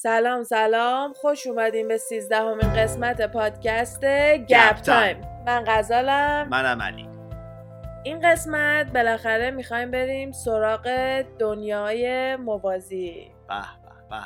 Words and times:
سلام 0.00 0.42
سلام. 0.42 1.12
خوش 1.12 1.46
اومدیم 1.46 1.88
به 1.88 1.96
سیزدهمین 1.96 2.74
قسمت 2.74 3.32
پادکست 3.32 4.04
گپ 4.48 4.74
Time. 4.74 5.20
من 5.46 5.64
غزالم. 5.66 6.48
منم 6.50 6.82
علی. 6.82 7.08
این 8.04 8.20
قسمت 8.20 8.92
بالاخره 8.92 9.50
می‌خوایم 9.50 9.90
بریم 9.90 10.32
سراغ 10.32 10.88
دنیای 11.38 12.36
موازی. 12.36 13.32
به 13.48 13.54
به 13.54 13.90
به 14.10 14.22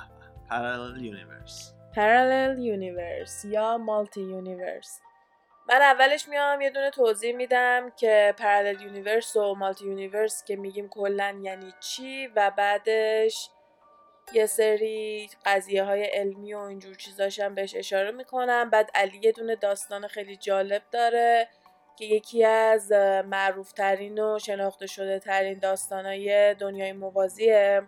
parallel 0.51 1.05
universe 1.05 1.75
parallel 1.97 2.59
universe 2.59 3.45
یا 3.45 3.79
multi 3.79 4.21
universe 4.21 5.01
من 5.69 5.83
اولش 5.83 6.29
میام 6.29 6.61
یه 6.61 6.71
دونه 6.71 6.91
توضیح 6.91 7.37
میدم 7.37 7.91
که 7.97 8.35
parallel 8.39 8.81
universe 8.81 9.37
و 9.37 9.55
multi 9.55 9.85
universe 9.85 10.45
که 10.45 10.57
میگیم 10.57 10.89
کلا 10.89 11.35
یعنی 11.43 11.73
چی 11.81 12.27
و 12.27 12.51
بعدش 12.57 13.51
یه 14.35 14.47
سری 14.47 15.31
قضیه 15.47 15.85
های 15.85 16.05
علمی 16.05 16.55
و 16.55 16.59
اینجور 16.59 16.95
چیزاشم 16.95 17.55
بهش 17.55 17.75
اشاره 17.77 18.11
می‌کنم. 18.11 18.71
بعد 18.71 18.91
علی 18.95 19.21
یه 19.23 19.33
دونه 19.33 19.57
داستان 19.57 20.07
خیلی 20.07 20.37
جالب 20.37 20.83
داره 20.91 21.49
که 21.97 22.05
یکی 22.05 22.45
از 22.45 22.93
معروفترین 23.27 24.19
و 24.19 24.39
شناخته 24.39 24.87
شده 24.87 25.19
ترین 25.19 25.59
داستانهای 25.59 26.55
دنیای 26.55 26.93
موازیه 26.93 27.83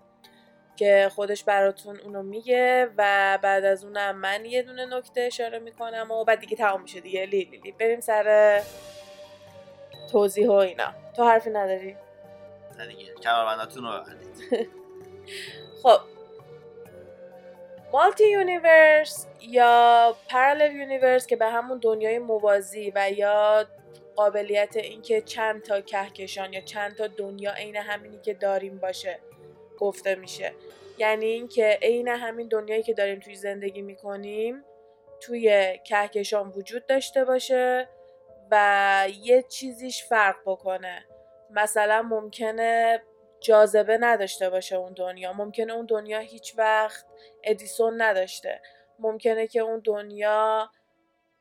که 0.77 1.11
خودش 1.15 1.45
براتون 1.45 2.01
اونو 2.01 2.23
میگه 2.23 2.89
و 2.97 3.39
بعد 3.43 3.65
از 3.65 3.85
اونم 3.85 4.17
من 4.17 4.45
یه 4.45 4.63
دونه 4.63 4.87
نکته 4.87 5.21
اشاره 5.21 5.59
می‌کنم 5.59 6.11
و 6.11 6.25
بعد 6.25 6.41
دیگه 6.41 6.57
تمام 6.57 6.83
میشه 6.83 7.01
دیگه. 7.01 7.27
لی 7.27 7.45
لی 7.45 7.61
لی. 7.65 7.73
بریم 7.73 8.01
سر 8.01 8.63
توضیح 10.13 10.49
و 10.49 10.53
اینا. 10.53 10.95
تو 11.17 11.25
حرفی 11.25 11.51
نداری؟ 11.51 11.97
نه 12.79 12.87
دیگه. 12.87 13.15
کمربنداتون 13.15 13.85
رو 13.85 13.91
خب. 15.83 16.14
multi 17.95 18.31
universe 18.31 19.27
یا 19.41 20.17
parallel 20.29 20.77
universe 20.77 21.27
که 21.27 21.37
به 21.37 21.47
همون 21.47 21.79
دنیای 21.79 22.19
موازی 22.19 22.93
و 22.95 23.11
یا 23.11 23.67
قابلیت 24.17 24.77
اینکه 24.77 25.21
چند 25.21 25.63
تا 25.63 25.81
کهکشان 25.81 26.53
یا 26.53 26.61
چند 26.61 26.97
تا 26.97 27.07
دنیا 27.07 27.53
عین 27.53 27.77
همینی 27.77 28.19
که 28.19 28.35
داریم 28.35 28.79
باشه 28.79 29.19
گفته 29.79 30.15
میشه. 30.15 30.53
یعنی 30.99 31.27
اینکه 31.27 31.79
عین 31.83 32.09
همین 32.09 32.49
دنیایی 32.49 32.83
که 32.83 32.95
داریم 32.95 33.21
توی 33.21 33.35
زندگی 33.35 33.83
می‌کنیم 33.83 34.65
توی 35.21 35.79
کهکشان 35.85 36.49
وجود 36.49 36.87
داشته 36.87 37.25
باشه 37.25 37.89
و 38.51 39.07
یه 39.23 39.43
چیزیش 39.43 40.05
فرق 40.05 40.37
بکنه. 40.47 41.05
مثلا 41.51 42.03
ممکنه 42.03 43.03
جاذبه 43.45 43.99
نداشته 44.01 44.51
باشه 44.51 44.77
اون 44.77 44.93
دنیا. 44.93 45.33
ممکنه 45.33 45.73
اون 45.73 45.87
دنیا 45.87 46.19
هیچ 46.19 46.55
وقت 46.59 47.07
ادیسون 47.45 48.03
نداشته. 48.03 48.61
ممکنه 48.99 49.47
که 49.47 49.61
اون 49.61 49.83
دنیا 49.85 50.71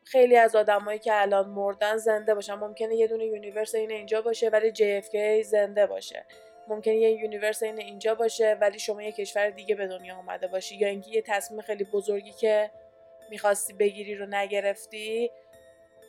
خیلی 0.03 0.37
از 0.37 0.55
آدمایی 0.55 0.99
که 0.99 1.21
الان 1.21 1.49
مردن 1.49 1.97
زنده 1.97 2.35
باشن. 2.35 2.53
ممکنه 2.53 2.95
یه 2.95 3.07
دونه 3.07 3.25
universe 3.25 3.75
این 3.75 3.91
اینجا 3.91 4.21
باشه 4.21 4.49
ولی 4.49 4.73
JFK 4.73 5.45
زنده 5.45 5.87
باشه. 5.87 6.25
ممکنه 6.67 6.95
یه 6.95 7.11
universe 7.11 7.63
این 7.63 7.79
اینجا 7.79 8.15
باشه 8.15 8.57
ولی 8.61 8.79
شما 8.79 9.03
یه 9.03 9.11
کشور 9.11 9.49
دیگه 9.49 9.75
به 9.75 9.87
دنیا 9.87 10.17
اومده 10.17 10.47
باشی. 10.47 10.75
یا 10.75 10.87
اینکه 10.87 11.11
یه 11.11 11.21
تصمیم 11.21 11.61
خیلی 11.61 11.83
بزرگی 11.83 12.31
که 12.31 12.71
می‌خواستی 13.29 13.73
بگیری 13.73 14.15
رو 14.15 14.25
نگرفتی 14.25 15.31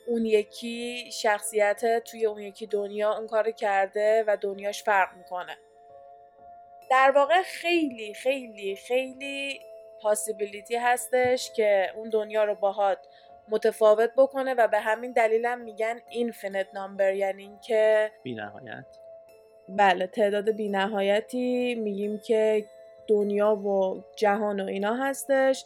اون 0.07 0.25
یکی 0.25 1.09
شخصیت 1.11 2.03
توی 2.03 2.25
اون 2.25 2.41
یکی 2.41 2.67
دنیا 2.67 3.13
اون 3.17 3.27
کار 3.27 3.51
کرده 3.51 4.23
و 4.27 4.37
دنیاش 4.41 4.83
فرق 4.83 5.17
می‌کنه. 5.17 5.57
در 6.89 7.11
واقع 7.15 7.41
خیلی 7.41 8.13
خیلی 8.13 8.75
خیلی 8.75 9.59
پاسیبیلیتی 10.01 10.75
هستش 10.75 11.51
که 11.51 11.91
اون 11.95 12.09
دنیا 12.09 12.43
رو 12.43 12.55
باهات 12.55 12.97
متفاوت 13.49 14.09
بکنه 14.17 14.53
و 14.53 14.67
به 14.67 14.79
همین 14.79 15.11
دلیلم 15.11 15.61
میگن 15.61 15.99
اینفینیت 16.09 16.67
نامبر 16.73 17.13
یعنی 17.13 17.43
اینکه 17.43 18.11
نهایت 18.25 18.85
بله 19.69 20.07
تعداد 20.07 20.51
بینهایتی 20.51 21.75
میگیم 21.75 22.19
که 22.19 22.65
دنیا 23.07 23.55
و 23.55 24.03
جهان 24.15 24.59
و 24.59 24.65
اینا 24.65 24.95
هستش 24.95 25.65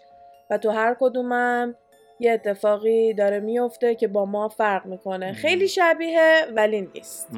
و 0.49 0.57
تو 0.57 0.69
هر 0.69 0.95
کدومم 0.99 1.75
یه 2.19 2.31
اتفاقی 2.31 3.13
داره 3.13 3.39
میفته 3.39 3.95
که 3.95 4.07
با 4.07 4.25
ما 4.25 4.47
فرق 4.47 4.85
می‌کنه. 4.85 5.33
خیلی 5.33 5.67
شبیه 5.67 6.45
ولی 6.55 6.81
نیست. 6.81 7.29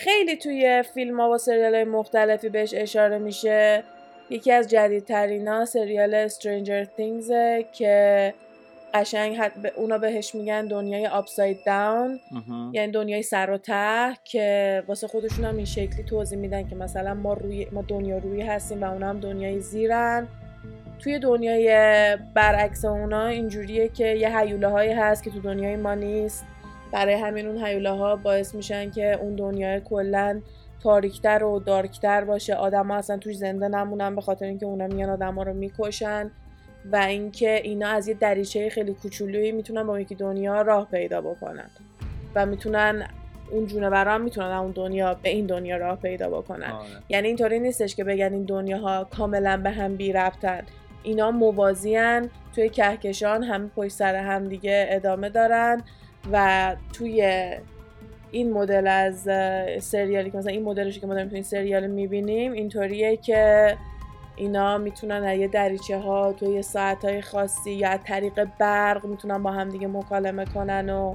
خیلی 0.00 0.36
توی 0.36 0.82
فیلم 0.94 1.20
ها 1.20 1.30
و 1.30 1.38
سریال 1.38 1.74
های 1.74 1.84
مختلفی 1.84 2.48
بهش 2.48 2.74
اشاره 2.76 3.18
میشه. 3.18 3.82
یکی 4.30 4.52
از 4.52 4.68
جدیدترین 4.68 5.48
ها 5.48 5.64
سریال 5.64 6.28
Stranger 6.28 6.86
Things 6.98 7.30
که 7.72 8.34
قشنگ 8.94 9.36
حد 9.36 9.72
اونا 9.76 9.98
بهش 9.98 10.34
میگن 10.34 10.66
دنیای 10.66 11.06
آپساید 11.06 11.58
داون 11.66 12.20
یعنی 12.72 12.92
دنیای 12.92 13.22
سر 13.22 13.50
و 13.50 13.58
ته 13.58 14.16
که 14.24 14.82
واسه 14.88 15.06
خودشون 15.08 15.44
هم 15.44 15.56
این 15.56 15.64
شکلی 15.64 16.02
توضیح 16.02 16.38
میدن 16.38 16.68
که 16.68 16.74
مثلا 16.74 17.14
ما 17.14 17.32
روی 17.32 17.66
ما 17.72 17.84
دنیا 17.88 18.18
روی 18.18 18.42
هستیم 18.42 18.82
و 18.82 18.92
اونا 18.92 19.08
هم 19.08 19.20
دنیای 19.20 19.60
زیرن. 19.60 20.28
توی 20.98 21.18
دنیای 21.18 21.66
برعکس 22.34 22.84
اونا 22.84 23.26
اینجوریه 23.26 23.88
که 23.88 24.06
یه 24.06 24.38
حیوله 24.38 24.68
هایی 24.68 24.92
هست 24.92 25.22
که 25.24 25.30
تو 25.30 25.40
دنیای 25.40 25.76
ما 25.76 25.94
نیست. 25.94 26.44
برای 26.92 27.14
همین 27.14 27.46
اون 27.46 27.64
حیوله 27.64 27.90
ها 27.90 28.16
باعث 28.16 28.54
میشن 28.54 28.90
که 28.90 29.18
اون 29.20 29.36
دنیای 29.36 29.80
کلا 29.80 30.40
تاریکتر 30.82 31.44
و 31.44 31.58
دارکتر 31.58 32.24
باشه. 32.24 32.54
آدم 32.54 32.86
ها 32.90 32.96
اصلا 32.96 33.16
توش 33.16 33.36
زنده 33.36 33.68
نمونن 33.68 34.14
به 34.14 34.20
خاطر 34.20 34.46
اینکه 34.46 34.66
اونا 34.66 34.86
میان 34.86 35.10
آدم 35.10 35.34
ها 35.34 35.42
رو 35.42 35.54
می‌کشن 35.54 36.30
و 36.92 36.96
اینکه 36.96 37.54
اینا 37.54 37.88
از 37.88 38.08
یه 38.08 38.14
دریچه 38.14 38.68
خیلی 38.68 38.94
کوچولویی 38.94 39.52
می‌تونن 39.52 39.82
با 39.82 40.00
یکی 40.00 40.14
دنیا 40.14 40.62
راه 40.62 40.88
پیدا 40.90 41.20
بکنن 41.20 41.70
و 42.34 42.46
می‌تونن 42.46 43.06
اون 43.50 43.66
جونورا 43.66 44.12
هم 44.12 44.20
می‌تونن 44.20 44.50
اون 44.50 44.70
دنیا 44.70 45.14
به 45.14 45.28
این 45.28 45.46
دنیا 45.46 45.76
راه 45.76 45.96
پیدا 45.96 46.28
بکنن. 46.28 46.70
آره. 46.70 46.86
یعنی 47.08 47.28
اینطوری 47.28 47.60
نیستش 47.60 47.96
که 47.96 48.04
بگن 48.04 48.32
این 48.32 48.44
دنیاها 48.44 49.04
کاملا 49.04 49.56
به 49.56 49.70
هم 49.70 49.96
بی 49.96 50.12
ربطن. 50.12 50.62
اینا 51.02 51.30
موازیان 51.30 52.30
توی 52.54 52.68
کهکشان 52.68 53.42
همه 53.42 53.68
پشت 53.76 53.92
سر 53.92 54.14
هم 54.14 54.48
دیگه 54.48 54.86
ادامه 54.88 55.28
دارن. 55.28 55.82
و 56.32 56.76
توی 56.92 57.48
این 58.30 58.52
مدل 58.52 58.86
از 58.86 59.28
سریالی 59.84 60.30
که 60.30 60.38
مثلا 60.38 60.52
این 60.52 60.62
مدلش 60.62 60.98
که 60.98 61.06
ما 61.06 61.14
داریم 61.14 61.28
توی 61.28 61.36
این 61.36 61.44
سریال 61.44 61.86
می‌بینیم 61.86 62.52
اینطوریه 62.52 63.16
که 63.16 63.76
اینا 64.36 64.78
می‌تونن 64.78 65.40
یه 65.40 65.48
دریچه 65.48 65.98
ها 65.98 66.32
توی 66.32 66.62
ساعت 66.62 67.04
های 67.04 67.22
خاصی 67.22 67.70
یا 67.70 67.96
طریق 67.96 68.48
برق 68.58 69.06
می‌تونن 69.06 69.42
با 69.42 69.50
هم 69.50 69.68
دیگه 69.68 69.86
مکالمه 69.86 70.44
کنن 70.44 70.90
و 70.90 71.14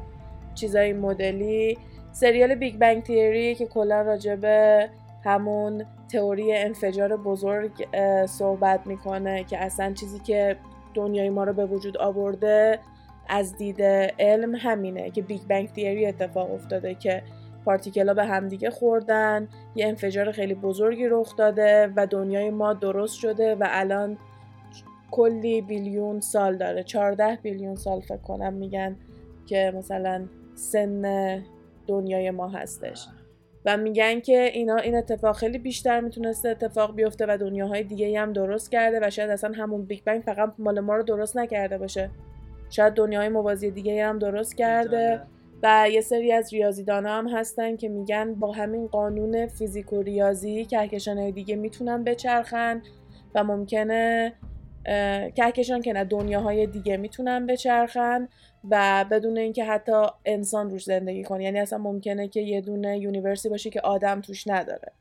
چیزای 0.55 0.93
مدلی. 0.93 1.77
سریال 2.11 2.55
بیگ 2.55 2.75
بنگ 2.75 3.03
تیوری 3.03 3.55
که 3.55 3.65
کلا 3.65 4.01
راجبه 4.01 4.89
همون 5.25 5.85
تئوری 6.11 6.55
انفجار 6.55 7.17
بزرگ 7.17 7.71
صحبت 8.25 8.87
می‌کنه 8.87 9.43
که 9.43 9.57
اصلا 9.57 9.93
چیزی 9.93 10.19
که 10.19 10.57
دنیای 10.93 11.29
ما 11.29 11.43
رو 11.43 11.53
به 11.53 11.65
وجود 11.65 11.97
آورده 11.97 12.79
از 13.29 13.57
دید 13.57 13.81
علم 14.19 14.55
همینه 14.55 15.11
که 15.11 15.21
بیگ 15.21 15.41
بنگ 15.49 15.71
تیوری 15.71 16.05
اتفاق 16.05 16.53
افتاده 16.53 16.95
که 16.95 17.23
پارتیکلا 17.65 18.13
به 18.13 18.25
همدیگه 18.25 18.69
خوردن 18.69 19.47
یه 19.75 19.87
انفجار 19.87 20.31
خیلی 20.31 20.53
بزرگی 20.53 21.07
رخ 21.07 21.35
داده 21.35 21.93
و 21.95 22.07
دنیای 22.07 22.49
ما 22.49 22.73
درست 22.73 23.15
شده 23.19 23.55
و 23.55 23.67
الان 23.69 24.17
کلی 25.11 25.61
بیلیون 25.61 26.19
سال 26.19 26.57
داره. 26.57 26.83
14 26.83 27.39
بیلیون 27.41 27.75
سال 27.75 28.01
فکر 28.01 28.17
کنم 28.17 28.53
میگن 28.53 28.95
که 29.45 29.73
مثلا 29.75 30.25
سن 30.55 31.43
دنیای 31.87 32.31
ما 32.31 32.47
هستش. 32.47 33.07
و 33.65 33.77
میگن 33.77 34.19
که 34.19 34.51
اینا 34.53 34.75
این 34.75 34.95
اتفاق 34.95 35.35
خیلی 35.35 35.57
بیشتر 35.57 36.01
می‌تونسته 36.01 36.49
اتفاق 36.49 36.95
بیفته 36.95 37.25
و 37.29 37.37
دنیاهای 37.37 37.83
دیگه 37.83 38.19
هم 38.19 38.33
درست 38.33 38.71
کرده 38.71 38.99
و 39.03 39.09
شاید 39.09 39.29
اصلا 39.29 39.51
همون 39.55 39.85
بیگ 39.85 40.03
بنگ 40.03 40.21
فقط 40.21 40.53
مال 40.57 40.79
ما 40.79 40.95
رو 40.95 41.03
درست 41.03 41.37
نکرده 41.37 41.77
باشه. 41.77 42.09
شاید 42.75 42.93
دنیای 42.93 43.29
موازی 43.29 43.71
دیگه 43.71 44.05
هم 44.05 44.19
درست 44.19 44.57
کرده. 44.57 45.21
و 45.63 45.89
یه 45.91 46.01
سری 46.01 46.31
از 46.31 46.53
ریاضیدان 46.53 47.05
هم 47.05 47.27
هستن 47.27 47.75
که 47.75 47.89
میگن 47.89 48.33
با 48.33 48.51
همین 48.51 48.87
قانون 48.87 49.47
فیزیک 49.47 49.93
و 49.93 50.01
ریاضی 50.01 50.65
کهکشان 50.65 51.29
دیگه 51.29 51.55
می‌تونن 51.55 52.03
بچرخن 52.03 52.81
و 53.35 53.43
ممکنه 53.43 54.33
کهکشان 55.35 55.81
که 55.81 55.93
نه 55.93 56.03
دنیاهای 56.03 56.67
دیگه 56.67 56.97
می‌تونن 56.97 57.45
بچرخن 57.45 58.27
و 58.69 59.05
بدون 59.11 59.37
اینکه 59.37 59.65
حتی 59.65 60.03
انسان 60.25 60.69
روش 60.69 60.83
زندگی 60.83 61.23
کنه. 61.23 61.43
یعنی 61.43 61.59
اصلا 61.59 61.79
ممکنه 61.79 62.27
که 62.27 62.41
یه 62.41 62.61
دونه 62.61 62.99
universe 62.99 63.44
ی 63.44 63.49
باشه 63.49 63.69
که 63.69 63.81
آدم 63.81 64.21
توش 64.21 64.47
نداره. 64.47 64.91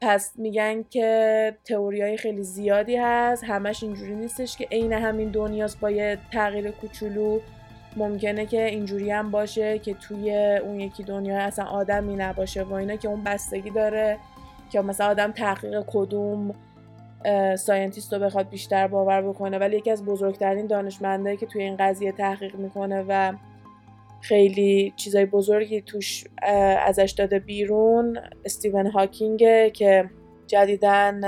پس 0.00 0.32
میگن 0.36 0.82
که 0.90 1.56
تئوری 1.64 2.02
های 2.02 2.16
خیلی 2.16 2.42
زیادی 2.42 2.96
هست. 2.96 3.44
همش 3.44 3.82
اینجوری 3.82 4.14
نیستش 4.14 4.56
که 4.56 4.68
عین 4.72 4.92
همین 4.92 5.30
دنیاست 5.30 5.80
با 5.80 5.90
یه 5.90 6.18
تغییر 6.32 6.70
کوچولو. 6.70 7.40
ممکنه 7.96 8.46
که 8.46 8.64
اینجوری 8.64 9.10
هم 9.10 9.30
باشه 9.30 9.78
که 9.78 9.94
توی 9.94 10.36
اون 10.36 10.80
یکی 10.80 11.02
دنیا 11.02 11.38
اصلا 11.38 11.64
آدمی 11.64 12.16
نباشه 12.16 12.62
و 12.62 12.72
اینا 12.72 12.96
که 12.96 13.08
اون 13.08 13.24
بستگی 13.24 13.70
داره 13.70 14.18
که 14.70 14.80
مثلا 14.80 15.06
آدم 15.06 15.32
تحقیق 15.32 15.84
کدوم 15.86 16.54
scientist 17.56 18.12
رو 18.12 18.18
بخواد 18.18 18.48
بیشتر 18.48 18.86
باور 18.86 19.22
بکنه 19.22 19.58
ولی 19.58 19.76
یکی 19.76 19.90
از 19.90 20.04
بزرگترین 20.04 20.66
دانشمندایی 20.66 21.36
که 21.36 21.46
توی 21.46 21.62
این 21.62 21.76
قضیه 21.76 22.12
تحقیق 22.12 22.54
می‌کنه 22.54 23.04
و 23.08 23.32
خیلی 24.20 24.92
چیزای 24.96 25.26
بزرگی 25.26 25.82
توش 25.82 26.24
ازش 26.86 27.14
داده 27.18 27.38
بیرون 27.38 28.18
استیون 28.44 28.86
هاکینگه 28.86 29.70
که 29.70 30.10
جدیدن 30.46 31.20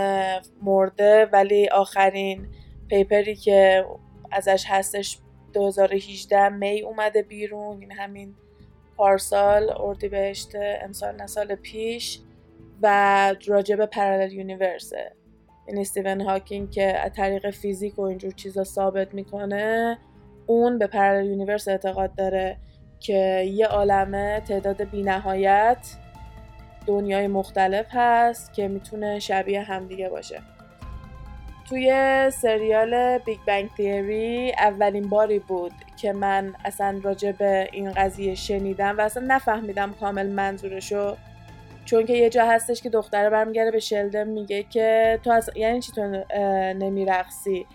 مرده 0.63 1.27
ولی 1.33 1.69
آخرین 1.69 2.47
پیپری 2.89 3.37
که 3.37 3.85
ازش 4.31 4.65
هستش 4.69 5.19
2018 5.53 6.49
می 6.49 6.83
اومده 6.83 7.23
بیرون 7.23 7.81
این 7.81 7.93
همین 7.93 8.35
پارسال 8.97 9.73
اردیبهشت 9.77 10.53
امسال 10.83 11.17
نه 11.17 11.27
سال 11.27 11.55
پیش 11.55 12.21
و 12.83 13.35
راجب 13.47 13.87
پرالل 13.87 14.33
یونیورسه 14.33 15.13
این 15.67 15.79
استیون 15.79 16.21
هاکینگ 16.21 16.71
که 16.71 16.99
از 16.99 17.13
طریق 17.13 17.51
فیزیک 17.51 17.99
و 17.99 18.03
اینجور 18.03 18.33
چیزا 18.33 18.65
ثابت 18.65 19.15
می‌کنه 19.15 19.99
اون 20.47 20.79
به 20.79 20.87
parallel 20.87 21.27
universe 21.27 21.69
اعتقاد 21.69 22.15
داره 22.15 22.57
که 23.01 23.49
یه 23.53 23.67
عالمه 23.67 24.41
تعداد 24.41 24.85
بینهایت 24.85 25.97
دنیای 26.87 27.27
مختلف 27.27 27.87
هست 27.91 28.53
که 28.53 28.69
می‌تونه 28.69 29.19
شبیه 29.19 29.63
همدیگه 29.63 30.09
باشه. 30.09 30.41
توی 31.69 31.91
سریال 32.33 33.19
Big 33.19 33.39
Bang 33.47 33.71
Theory 33.77 34.53
اولین 34.53 35.09
باری 35.09 35.39
بود 35.39 35.73
که 35.97 36.13
من 36.13 36.55
اصلا 36.65 37.01
راجع 37.03 37.33
به 37.33 37.69
این 37.73 37.93
قضیه 37.93 38.35
شنیدم 38.35 38.99
و 38.99 39.01
اصلا 39.01 39.25
نفهمیدم 39.27 39.93
کامل 39.93 40.27
منظورشو 40.27 41.17
چون 41.87 42.07
که 42.07 42.13
یه 42.13 42.31
جا 42.31 42.47
هستش 42.47 42.83
که 42.83 42.91
دختره 42.91 43.31
برمیگرده 43.31 43.71
به 43.71 43.81
شلدن 43.81 44.29
میگه 44.29 44.63
که 44.63 45.21
تو 45.25 45.31
از... 45.31 45.51
یعنی 45.57 45.81
چی 45.81 45.93
تو 45.93 46.25
نمیرقصی؟ 46.75 47.67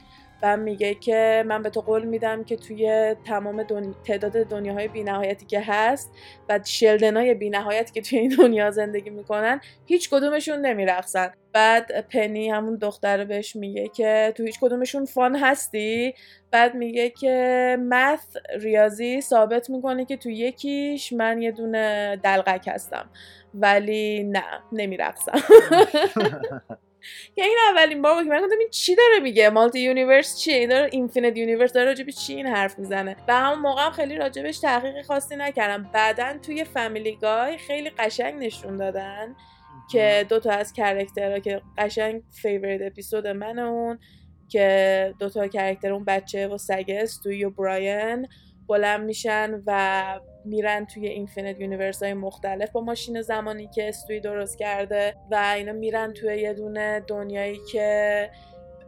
و 0.44 0.58
میگه 0.58 0.96
که 0.96 1.44
من 1.48 1.62
به 1.62 1.70
تو 1.70 1.82
قول 1.82 2.06
میدم 2.06 2.44
که 2.44 2.56
توی 2.56 3.16
تمام 3.26 3.64
دن... 3.64 3.96
تعداد 4.04 4.32
دنیاهای 4.32 4.88
بینهایتی 4.88 5.46
که 5.46 5.62
هست 5.68 6.12
و 6.50 6.60
شلدنای 6.66 7.34
بینهایتی 7.34 7.94
که 7.94 8.02
توی 8.02 8.20
این 8.20 8.36
دنیا 8.40 8.72
زندگی 8.72 9.10
می‌کنن 9.10 9.62
هیچ 9.86 10.10
کدومشون 10.10 10.66
نمیرقصن. 10.66 11.32
بعد 11.54 12.08
پنی 12.08 12.50
همون 12.50 12.76
دختر 12.76 13.26
بهش 13.26 13.56
میگه 13.56 13.88
که 13.88 14.34
تو 14.38 14.44
هیچ 14.44 14.60
کدومشون 14.62 15.06
فان 15.06 15.36
هستی؟ 15.36 16.14
بعد 16.52 16.76
میگه 16.76 17.10
که 17.10 17.78
مث 17.80 18.38
ریاضی 18.60 19.22
ثابت 19.22 19.70
می‌کنه 19.70 20.06
که 20.06 20.18
تو 20.18 20.30
یکیش 20.30 21.14
من 21.14 21.42
یه 21.42 21.52
دونه 21.52 22.16
دلقک 22.24 22.68
هستم. 22.68 23.10
ولی 23.54 24.24
نه 24.24 24.44
نمیرقصم. 24.72 25.32
که 27.36 27.44
این 27.44 27.58
اولین 27.72 28.02
بار 28.02 28.16
بود 28.16 28.24
که 28.24 28.30
من 28.30 28.42
گفتم 28.42 28.60
این 28.60 28.70
چی 28.70 28.96
داره 28.96 29.20
میگه؟ 29.20 29.50
multi 29.50 29.80
universe 29.80 30.38
چیه؟ 30.38 30.56
این 30.56 30.70
داره 30.70 30.90
infinite 30.92 31.38
universe 31.38 31.74
داره 31.74 31.86
راجب 31.86 32.10
چی 32.10 32.36
این 32.36 32.48
حرف 32.48 32.80
می‌زنه؟ 32.80 33.16
و 33.28 33.36
همون 33.36 33.60
موقع 33.60 33.86
هم 33.86 33.92
خیلی 33.92 34.16
راجبش 34.16 34.60
تحقیق 34.60 35.06
خاصی 35.06 35.36
نکردم. 35.36 35.90
بعدا 35.94 36.38
توی 36.38 36.64
Family 36.64 37.16
Guy 37.16 37.58
خیلی 37.58 37.90
قشنگ 37.90 38.44
نشون 38.44 38.78
دادن 38.78 39.36
که 39.92 40.26
دو 40.30 40.40
تا 40.40 40.52
از 40.52 40.74
character 40.74 41.33
ها 41.33 41.40
که 41.40 41.62
قشنگ 41.78 42.22
favorite 42.42 42.84
episode 42.84 43.28
من 43.28 43.60
اون 43.60 44.00
که 44.50 45.14
دو 45.20 45.30
تا 45.30 45.48
character 45.48 45.94
اون 45.94 46.06
بچه 46.06 46.48
و 46.48 46.58
سگه 46.58 47.00
استوی 47.02 47.46
و 47.46 47.50
براین 47.50 48.28
بلند 48.68 49.06
میشن 49.06 49.62
و 49.68 50.20
میرن 50.46 50.86
توی 50.86 51.08
infinite 51.08 51.60
universe 51.60 52.04
های 52.04 52.14
مختلف 52.14 52.72
با 52.72 52.82
ماشین 52.82 53.22
زمانی 53.22 53.68
که 53.68 53.90
استوی 53.90 54.20
درست 54.20 54.58
کرده 54.58 55.16
و 55.32 55.54
اینا 55.56 55.74
میرن 55.74 56.14
توی 56.14 56.38
یه 56.38 56.54
دونه 56.54 57.04
دنیایی 57.08 57.60
که 57.72 58.30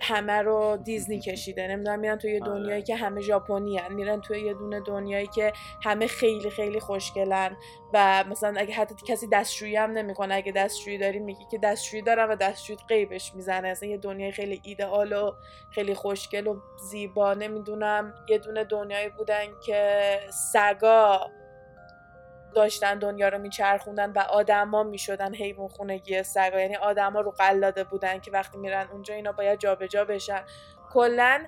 همه 0.04 0.42
رو 0.42 0.78
دیزنی 0.84 1.20
کشیده. 1.20 1.68
نمی‌دونم 1.68 2.00
میرن 2.00 2.18
توی 2.18 2.32
یه 2.32 2.44
آره. 2.44 2.54
دنیایی 2.54 2.82
که 2.82 2.96
همه 2.96 3.22
ژاپنی. 3.22 3.82
میرن 3.90 4.22
توی 4.22 4.42
یه 4.42 4.54
دونه 4.54 4.80
دنیایی 4.80 5.28
که 5.28 5.54
همه 5.84 6.08
خیلی 6.08 6.50
خیلی 6.50 6.80
خوشگلن. 6.80 7.58
و 7.94 8.24
مثلا 8.30 8.54
اگه 8.58 8.74
حتی 8.74 8.96
کسی 9.08 9.28
دستشویی 9.28 9.76
هم 9.76 9.92
نمی‌کنه. 9.92 10.36
اگه 10.36 10.52
دستشویی 10.52 10.98
داری 10.98 11.20
میگی 11.20 11.46
که 11.52 11.58
دستشویی 11.58 12.02
دارم 12.02 12.30
و 12.30 12.36
دستشویی 12.36 12.78
غیبش 12.88 13.36
می‌زنه. 13.36 13.68
اصلا 13.68 13.90
یه 13.90 13.98
دنیای 13.98 14.32
خیلی 14.32 14.62
ایدئال 14.64 15.14
و 15.14 15.32
خیلی 15.72 15.94
خوشگل 15.94 16.48
و 16.48 16.60
زیبا. 16.90 17.34
نمی‌دونم 17.34 18.14
یه 18.30 18.38
دونه 18.38 18.64
دنیایی 18.64 19.10
بودن 19.10 19.46
که 19.66 20.20
سگا 20.54 21.32
داشتن 22.54 23.00
دنیا 23.00 23.30
رو 23.30 23.38
میچرخوندن 23.38 24.12
و 24.12 24.20
آدما 24.20 24.84
می‌شدن 24.84 25.34
حیوان 25.34 25.68
خونگی 25.68 26.24
سگا. 26.24 26.60
یعنی 26.60 26.76
آدما 26.76 27.22
رو 27.22 27.32
قلاده 27.32 27.84
بودن 27.84 28.20
که 28.20 28.32
وقتی 28.32 28.58
میرن 28.58 28.88
اونجا 28.92 29.14
اینا 29.14 29.32
باید 29.32 29.60
جابجا 29.60 30.06
بشن. 30.06 30.42
کلا 30.94 31.46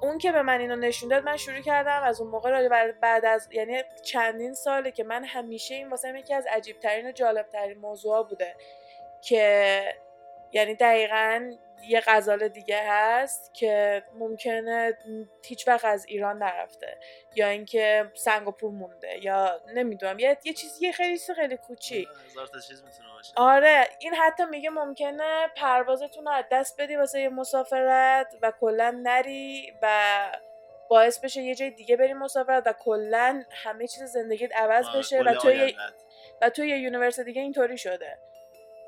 اون 0.00 0.18
که 0.18 0.32
به 0.32 0.42
من 0.42 0.60
اینو 0.60 0.76
نشون 0.76 1.08
داد 1.08 1.24
من 1.24 1.36
شروع 1.36 1.60
کردم 1.60 2.02
از 2.02 2.20
اون 2.20 2.30
موقع 2.30 2.92
بعد 2.92 3.24
از 3.24 3.48
یعنی 3.52 3.82
چندین 4.04 4.54
ساله 4.54 4.90
که 4.90 5.04
من 5.04 5.24
همیشه 5.24 5.74
این 5.74 5.90
واسه 5.90 6.18
یکی 6.18 6.34
از 6.34 6.46
عجیب 6.50 6.80
ترین 6.80 7.06
و 7.06 7.12
جالب 7.12 7.48
ترین 7.48 7.78
موضوع 7.78 8.28
بوده 8.28 8.54
که 9.22 9.94
یعنی 10.52 10.74
دقیقا 10.74 11.52
یه 11.88 12.02
غزال 12.06 12.48
دیگه 12.48 12.80
هست 12.86 13.54
که 13.54 14.02
ممکنه 14.14 14.98
هیچ 15.44 15.68
وقت 15.68 15.84
از 15.84 16.06
ایران 16.06 16.38
نرفته. 16.38 16.98
یا 17.34 17.48
اینکه 17.48 18.10
سنگاپور 18.14 18.70
مونده 18.70 19.24
یا 19.24 19.60
نمی‌دونم 19.74 20.18
یه 20.18 20.38
یه 20.44 20.52
چیزی 20.52 20.92
خیلی 20.92 21.18
خیلی 21.36 21.56
کوچیک. 21.56 22.08
باشه. 23.16 23.32
آره 23.36 23.88
این 23.98 24.14
حتی 24.14 24.44
میگه 24.44 24.70
ممکنه 24.70 25.48
پروازتون 25.56 26.24
رو 26.24 26.30
از 26.30 26.44
دست 26.52 26.80
بدی 26.80 26.96
واسه 26.96 27.20
یه 27.20 27.28
مسافرت 27.28 28.34
و 28.42 28.52
کلا 28.60 29.00
نری 29.02 29.72
و 29.82 29.88
باعث 30.88 31.18
بشه 31.18 31.42
یه 31.42 31.54
جای 31.54 31.70
دیگه 31.70 31.96
بری 31.96 32.12
مسافرت 32.12 32.62
و 32.66 32.72
کلا 32.72 33.44
همه 33.50 33.86
چیز 33.86 34.02
زندگیت 34.02 34.56
عوض 34.56 34.86
آره، 34.86 34.98
بشه 34.98 35.22
و 35.22 35.34
تو 35.34 35.48
آیندت. 35.48 36.04
و 36.42 36.50
توی 36.50 36.68
یه 36.68 36.78
universe 36.78 37.20
دیگه 37.20 37.42
اینطوری 37.42 37.78
شده. 37.78 38.18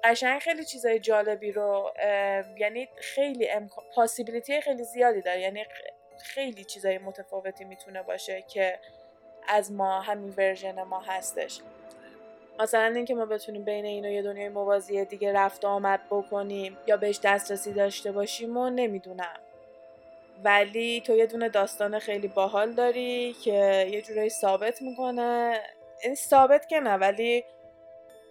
قشنگ 0.07 0.39
خیلی 0.39 0.65
چیزای 0.65 0.99
جالبی 0.99 1.53
رو 1.53 1.93
یعنی 2.59 2.89
خیلی 2.97 3.49
امکان 3.51 3.85
possibility 3.95 4.61
خیلی 4.61 4.85
زیادی 4.85 5.21
داره. 5.21 5.41
یعنی 5.41 5.67
خیلی 6.19 6.65
چیزای 6.65 6.99
متفاوتی 6.99 7.65
می‌تونه 7.65 8.03
باشه 8.03 8.43
که 8.43 8.79
از 9.49 9.73
ما 9.73 10.01
همین 10.01 10.35
version 10.37 10.83
ما 10.83 11.01
هستش. 11.01 11.61
مثلا 12.61 12.95
اینکه 12.95 13.15
ما 13.15 13.27
بتونیم 13.27 13.65
بین 13.65 13.85
این 13.85 14.05
و 14.05 14.09
یه 14.09 14.23
دنیای 14.23 14.49
موازی 14.49 15.05
دیگه 15.05 15.33
رفت 15.33 15.65
آمد 15.65 16.01
بکنیم 16.11 16.79
یا 16.87 16.97
بهش 16.97 17.21
دسترسی 17.25 17.73
داشته 17.73 18.13
باشیم 18.13 18.57
و 18.57 18.71
نمی‌دونم. 18.71 19.41
ولی 20.45 21.01
تو 21.01 21.17
یه 21.17 21.27
دونه 21.27 21.49
داستان 21.49 21.99
خیلی 21.99 22.29
باحال 22.29 22.73
داری 22.73 23.33
که 23.45 23.87
یه 23.91 24.03
جورایی 24.03 24.31
ثابت 24.31 24.83
می‌کنه. 24.83 25.61
این 26.03 26.15
ثابت 26.15 26.69
که 26.69 26.81
نه 26.81 26.95
ولی 26.95 27.45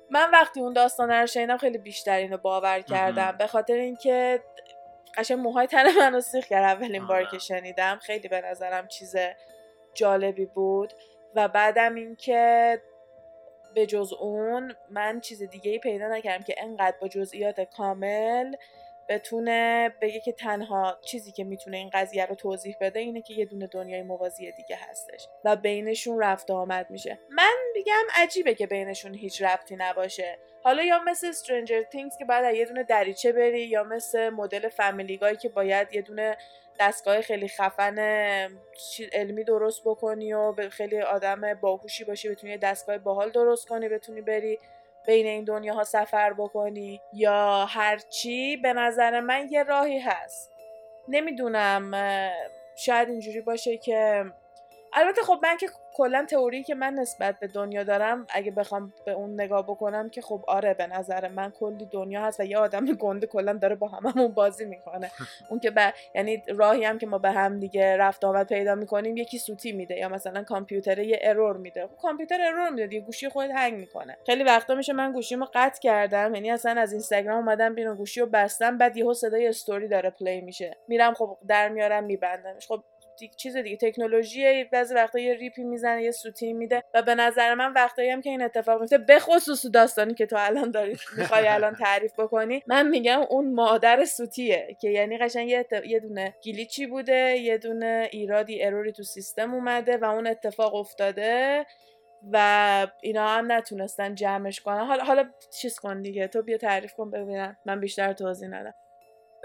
من 0.09 0.31
وقتی 0.31 0.59
اون 0.61 0.73
داستان 0.73 1.11
رو 1.11 1.27
شنیدم 1.27 1.57
خیلی 1.57 1.77
بیشتر 1.77 2.17
اینو 2.17 2.37
باور 2.37 2.79
کردم. 2.79 3.31
به 3.37 3.47
خاطر 3.47 3.73
اینکه 3.73 4.43
قشنگ 5.17 5.39
موهای 5.39 5.67
تن 5.67 5.83
منو 5.99 6.21
سیخ 6.21 6.47
کرد 6.47 6.63
اولین 6.63 7.07
بار 7.07 7.17
آره. 7.17 7.31
که 7.31 7.37
شنیدم. 7.37 7.99
خیلی 8.01 8.27
به 8.27 8.41
نظرم 8.41 8.87
چیز 8.87 9.15
جالبی 9.93 10.45
بود. 10.45 10.93
و 11.35 11.47
بعدم 11.47 11.95
اینکه 11.95 12.81
به 13.75 13.85
جز 13.85 14.13
اون 14.13 14.75
من 14.89 15.19
چیز 15.19 15.43
دیگه 15.43 15.71
ای 15.71 15.79
پیدا 15.79 16.07
نکردم 16.07 16.43
که 16.43 16.55
انقدر 16.57 16.97
با 17.01 17.07
جزئیات 17.07 17.61
کامل 17.61 18.55
بتونه 19.09 19.89
بگه 20.01 20.19
که 20.19 20.31
تنها 20.31 20.99
چیزی 21.05 21.31
که 21.31 21.43
می‌تونه 21.43 21.77
این 21.77 21.89
قضیه 21.93 22.25
رو 22.25 22.35
توضیح 22.35 22.75
بده 22.81 22.99
اینه 22.99 23.21
که 23.21 23.33
یه 23.33 23.45
دونه 23.45 23.67
دنیای 23.67 24.01
موازی 24.01 24.51
دیگه 24.51 24.79
هستش 24.89 25.27
و 25.43 25.55
بینشون 25.55 26.23
رفت 26.23 26.51
آمد 26.51 26.89
میشه. 26.89 27.19
من 27.29 27.55
میگم 27.73 28.03
عجیبه 28.15 28.55
که 28.55 28.67
بینشون 28.67 29.13
هیچ 29.13 29.41
ربطی 29.41 29.75
نباشه. 29.75 30.37
حالا 30.63 30.83
یا 30.83 30.99
مثل 30.99 31.31
Stranger 31.31 31.93
Things 31.93 32.17
که 32.17 32.33
از 32.33 32.55
یه 32.55 32.65
دونه 32.65 32.83
دریچه 32.83 33.31
بری 33.31 33.65
یا 33.65 33.83
مثل 33.83 34.29
مدل 34.29 34.69
فامیلی 34.69 35.17
گای 35.17 35.35
که 35.35 35.49
باید 35.49 35.93
یه 35.93 36.01
دونه 36.01 36.37
دستگاه 36.79 37.21
خیلی 37.21 37.47
خفن 37.47 37.99
علمی 39.13 39.43
درست 39.43 39.81
بکنی 39.85 40.33
و 40.33 40.69
خیلی 40.69 41.01
آدم 41.01 41.53
باهوشی 41.53 42.03
باشی 42.03 42.29
بتونی 42.29 42.57
دستگاه 42.57 42.97
باحال 42.97 43.29
درست 43.29 43.67
کنی 43.67 43.89
بتونی 43.89 44.21
بری. 44.21 44.59
بین 45.07 45.25
این 45.25 45.43
دنیاها 45.43 45.83
سفر 45.83 46.33
بکنی 46.33 47.01
یا 47.13 47.65
هرچی 47.65 48.57
به 48.57 48.73
نظر 48.73 49.19
من 49.19 49.47
یه 49.51 49.63
راهی 49.63 49.99
هست. 49.99 50.51
نمی‌دونم 51.07 51.91
شاید 52.75 53.09
اینجوری 53.09 53.41
باشه 53.41 53.77
که 53.77 54.25
البته 54.93 55.21
خب 55.21 55.39
من 55.43 55.57
که 55.57 55.67
کلا 55.97 56.25
تئوری 56.29 56.63
که 56.63 56.75
من 56.75 56.93
نسبت 56.93 57.39
به 57.39 57.47
دنیا 57.47 57.83
دارم 57.83 58.27
اگه 58.29 58.51
بخوام 58.51 58.93
به 59.05 59.11
اون 59.11 59.33
نگاه 59.33 59.63
بکنم 59.63 60.09
که 60.09 60.21
خب 60.21 60.43
آره 60.47 60.73
به 60.73 60.87
نظر 60.87 61.27
من 61.27 61.51
کلی 61.51 61.85
دنیا 61.85 62.21
هست 62.21 62.39
و 62.39 62.43
یه 62.43 62.57
آدم 62.57 62.85
گنده 62.85 63.27
کلا 63.27 63.53
داره 63.53 63.75
با 63.75 63.87
هممون 63.87 64.27
بازی 64.27 64.65
می‌کنه. 64.65 65.11
اون 65.49 65.59
که 65.59 65.71
ب... 65.71 65.93
یعنی 66.15 66.43
راهی 66.47 66.85
هم 66.85 66.97
که 66.97 67.07
ما 67.07 67.17
به 67.17 67.31
هم 67.31 67.59
دیگه 67.59 67.97
رفت 67.97 68.23
آمد 68.25 68.47
پیدا 68.47 68.75
می‌کنیم 68.75 69.17
یکی 69.17 69.37
سوتی 69.37 69.71
میده 69.71 69.95
یا 69.95 70.09
مثلا 70.09 70.43
کامپیوتر 70.43 70.99
یه 70.99 71.19
error 71.21 71.57
میده. 71.57 71.87
خب 71.87 71.95
کامپیوتر 72.01 72.41
error 72.41 72.69
میده 72.69 72.87
دیگه 72.87 73.01
گوشی 73.01 73.29
خودت 73.29 73.51
hang 73.51 73.73
می‌کنه. 73.73 74.17
خیلی 74.25 74.43
وقتا 74.43 74.75
میشه 74.75 74.93
من 74.93 75.11
گوشیمو 75.11 75.45
قطع 75.53 75.81
کردم 75.81 76.35
یعنی 76.35 76.51
اصلا 76.51 76.81
از 76.81 76.91
اینستاگرام 76.91 77.37
اومدم 77.37 77.75
بیرون 77.75 77.95
گوشی 77.95 78.19
رو 78.19 78.25
بستم 78.25 78.77
بعد 78.77 78.97
یهو 78.97 79.13
صدای 79.13 79.47
استوری 79.47 79.87
داره 79.87 80.09
play 80.09 80.41
میشه. 80.41 80.77
میرم 80.87 81.13
خب 81.13 81.37
در 81.47 81.69
میارم 81.69 82.03
میبندمش. 82.03 82.67
خب 82.67 82.83
چیز 83.37 83.57
دیگه 83.57 83.77
تکنولوژی 83.77 84.63
بعضی 84.63 84.93
وقتا 84.93 85.19
یه 85.19 85.33
ریپی 85.33 85.63
می‌زنه 85.63 86.03
یه 86.03 86.11
سوتی 86.11 86.53
میده 86.53 86.83
و 86.93 87.01
به 87.01 87.15
نظر 87.15 87.53
من 87.53 87.73
وقتایی 87.73 88.09
هم 88.09 88.21
که 88.21 88.29
این 88.29 88.41
اتفاق 88.41 88.81
میفته 88.81 88.97
به 88.97 89.19
خصوص 89.19 89.65
داستانی 89.65 90.13
که 90.13 90.25
تو 90.25 90.35
الان 90.39 90.71
داری 90.71 90.97
می‌خوای 91.17 91.47
الان 91.47 91.75
تعریف 91.85 92.19
بکنی 92.19 92.63
من 92.67 92.87
میگم 92.87 93.21
اون 93.29 93.53
مادر 93.53 94.05
سوتیه 94.05 94.77
که 94.81 94.89
یعنی 94.89 95.17
قشنگ 95.17 95.49
یه, 95.49 95.65
یه 95.87 95.99
دونه 95.99 96.35
گلیچی 96.45 96.87
بوده 96.87 97.37
یه 97.37 97.57
دونه 97.57 98.09
ایرادی 98.11 98.63
اروری 98.63 98.91
تو 98.91 99.03
سیستم 99.03 99.53
اومده 99.53 99.97
و 99.97 100.05
اون 100.05 100.27
اتفاق 100.27 100.75
افتاده 100.75 101.65
و 102.31 102.87
اینا 103.01 103.27
هم 103.27 103.51
نتونستن 103.51 104.15
جمعش 104.15 104.59
کنن. 104.59 104.85
حالا 104.85 105.03
حالا 105.03 105.29
چیز 105.61 105.79
کن 105.79 106.01
دیگه 106.01 106.27
تو 106.27 106.41
بیا 106.41 106.57
تعریف 106.57 106.93
کن 106.93 107.11
ببینم. 107.11 107.57
من 107.65 107.79
بیشتر 107.79 108.13
توضیح 108.13 108.49
ندم. 108.49 108.73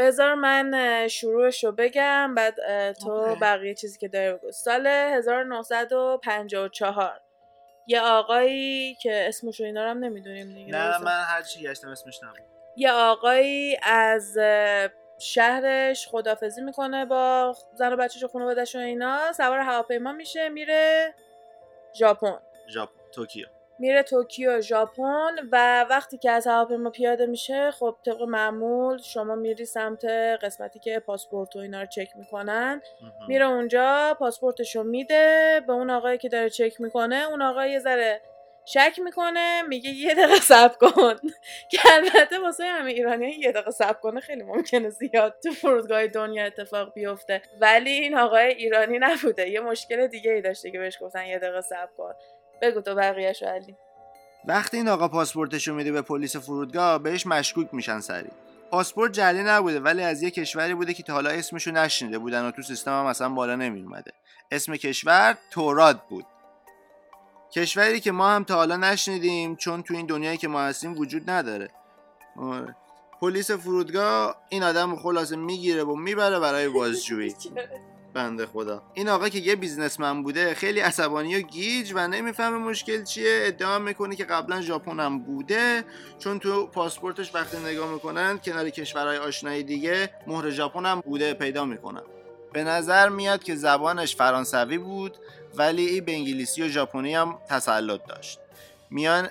بذار 0.00 0.34
من 0.34 1.08
شروعش 1.08 1.64
رو 1.64 1.72
بگم 1.72 2.34
بعد 2.34 2.54
تو 2.92 3.36
بقیه 3.40 3.74
چیزی 3.74 3.98
که 3.98 4.08
داره 4.08 4.32
بگو. 4.32 4.52
سال 4.52 4.86
1954 4.86 7.20
یه 7.86 8.00
آقایی 8.00 8.94
که 8.94 9.28
اسمش 9.28 9.60
رو 9.60 9.66
اینا 9.66 9.84
رو 9.84 9.90
هم 9.90 9.98
نمی‌دونیم 9.98 10.54
دیگه 10.54 10.72
نه 10.72 10.98
من 10.98 11.22
هر 11.22 11.42
چی 11.42 11.62
گشتم 11.62 11.88
اسمش 11.88 12.22
نبود. 12.22 12.40
یه 12.76 12.92
آقایی 12.92 13.78
از 13.82 14.38
شهرش 15.18 16.08
خدافزی 16.08 16.62
می‌کنه 16.62 17.04
با 17.04 17.54
زن 17.74 17.92
و 17.92 17.96
بچهش 17.96 18.22
و 18.22 18.28
خانواده‌ش 18.28 18.76
و 18.76 18.78
اینا. 18.78 19.32
سوار 19.32 19.58
هواپیما 19.58 20.12
میشه 20.12 20.48
میره 20.48 21.14
ژاپن. 21.94 22.38
ژاپن 22.68 22.92
توکیو. 23.12 23.46
میره 23.80 24.02
توکیو 24.02 24.60
ژاپن 24.60 25.34
و 25.52 25.86
وقتی 25.90 26.18
که 26.18 26.30
از 26.30 26.46
هواپیما 26.46 26.90
پیاده 26.90 27.26
میشه 27.26 27.70
خب 27.70 27.96
طبق 28.06 28.22
معمول 28.22 28.98
شما 28.98 29.34
میری 29.34 29.64
سمت 29.64 30.04
قسمتی 30.42 30.78
که 30.78 30.98
پاسپورت 30.98 31.56
و 31.56 31.58
اینا 31.58 31.80
رو 31.80 31.86
چک 31.86 32.08
می‌کنن. 32.16 32.82
میره 33.28 33.46
اونجا 33.46 34.16
پاسپورتشو 34.18 34.82
میده 34.82 35.60
به 35.66 35.72
اون 35.72 35.90
آقایی 35.90 36.18
که 36.18 36.28
داره 36.28 36.50
چک 36.50 36.80
می‌کنه. 36.80 37.26
اون 37.30 37.42
آقای 37.42 37.70
یه 37.70 37.78
ذره 37.78 38.20
شک 38.64 38.98
می‌کنه 39.04 39.62
میگه 39.62 39.90
یه 39.90 40.14
دقیقه 40.14 40.34
صبر 40.34 40.74
کن. 40.74 41.14
که 41.70 41.78
البته 41.92 42.38
واسه 42.38 42.64
همه 42.64 42.90
ایرانی 42.90 43.30
یه 43.30 43.52
دقیقه 43.52 43.70
صبر 43.70 44.00
کنه 44.00 44.20
خیلی 44.20 44.42
ممکنه 44.42 44.90
زیاد 44.90 45.36
تو 45.42 45.50
فرودگاه 45.50 46.06
دنیا 46.06 46.44
اتفاق 46.44 46.94
بیفته. 46.94 47.42
ولی 47.60 47.90
این 47.90 48.18
آقای 48.18 48.46
ایرانی 48.46 48.98
نبوده. 48.98 49.48
یه 49.48 49.60
مشکل 49.60 50.06
دیگه 50.06 50.32
ای 50.32 50.40
داشته 50.40 50.70
که 50.70 50.78
بهش 50.78 50.98
گفتن 51.02 51.26
یه 51.26 51.38
دقیقه 51.38 51.60
صبر 51.60 51.90
کن. 51.96 52.14
بگو 52.62 52.80
تو 52.80 52.94
بقیهشو 52.94 53.46
علی. 53.46 53.76
وقتی 54.44 54.76
این 54.76 54.88
آقا 54.88 55.08
پاسپورتشو 55.08 55.74
میده 55.74 55.92
به 55.92 56.02
پلیس 56.02 56.36
فرودگاه 56.36 56.98
بهش 56.98 57.26
مشکوک 57.26 57.74
میشن 57.74 58.00
سری. 58.00 58.30
پاسپورت 58.70 59.12
جعلی 59.12 59.42
نبوده 59.42 59.80
ولی 59.80 60.02
از 60.02 60.22
یه 60.22 60.30
کشوری 60.30 60.74
بوده 60.74 60.94
که 60.94 61.02
تا 61.02 61.12
حالا 61.12 61.30
اسمشو 61.30 61.70
نشنیده 61.70 62.18
بودن 62.18 62.44
و 62.44 62.50
تو 62.50 62.62
سیستم 62.62 62.90
هم 62.90 63.06
اصلا 63.06 63.28
بالا 63.28 63.56
نمیومده 63.56 64.12
اسم 64.50 64.76
کشور 64.76 65.38
توراد 65.50 66.02
بود. 66.08 66.26
کشوری 67.52 68.00
که 68.00 68.12
ما 68.12 68.30
هم 68.30 68.44
تا 68.44 68.54
حالا 68.54 68.76
نشنیدیم 68.76 69.56
چون 69.56 69.82
تو 69.82 69.94
این 69.94 70.06
دنیایی 70.06 70.36
که 70.36 70.48
ما 70.48 70.60
هستیم 70.60 70.98
وجود 70.98 71.30
نداره. 71.30 71.70
پلیس 73.20 73.50
فرودگاه 73.50 74.36
این 74.48 74.62
آدم 74.62 74.96
خلاصه 74.96 75.36
می‌گیره 75.36 75.84
و 75.84 75.96
می‌بره 75.96 76.38
برای 76.38 76.68
بازجویی. 76.68 77.34
بنده 78.12 78.46
خدا. 78.46 78.82
این 78.94 79.08
آقا 79.08 79.28
که 79.28 79.38
یه 79.38 79.56
بیزنسمن 79.56 80.22
بوده 80.22 80.54
خیلی 80.54 80.80
عصبانی 80.80 81.36
و 81.36 81.40
گیج 81.40 81.92
و 81.94 82.08
نمی‌فهمه 82.08 82.58
مشکل 82.58 83.04
چیه. 83.04 83.40
ادعا 83.44 83.78
می‌کنه 83.78 84.16
که 84.16 84.24
قبلا 84.24 84.60
ژاپن 84.60 85.00
هم 85.00 85.18
بوده 85.18 85.84
چون 86.18 86.38
تو 86.38 86.66
پاسپورتش 86.66 87.34
وقتی 87.34 87.58
نگاه 87.58 87.92
می‌کنن 87.92 88.38
کنار 88.38 88.70
کشورهای 88.70 89.18
آشنایی 89.18 89.62
دیگه 89.62 90.10
مهر 90.26 90.50
ژاپن 90.50 90.86
هم 90.86 91.00
بوده 91.00 91.34
پیدا 91.34 91.64
می‌کنن. 91.64 92.02
به 92.52 92.64
نظر 92.64 93.08
میاد 93.08 93.42
که 93.42 93.54
زبانش 93.54 94.16
فرانسوی 94.16 94.78
بود 94.78 95.16
ولی 95.54 95.86
این 95.86 96.04
به 96.04 96.12
انگلیسی 96.12 96.62
و 96.62 96.68
ژاپنی 96.68 97.14
هم 97.14 97.38
تسلط 97.48 98.06
داشت. 98.06 98.38
میان 98.90 99.30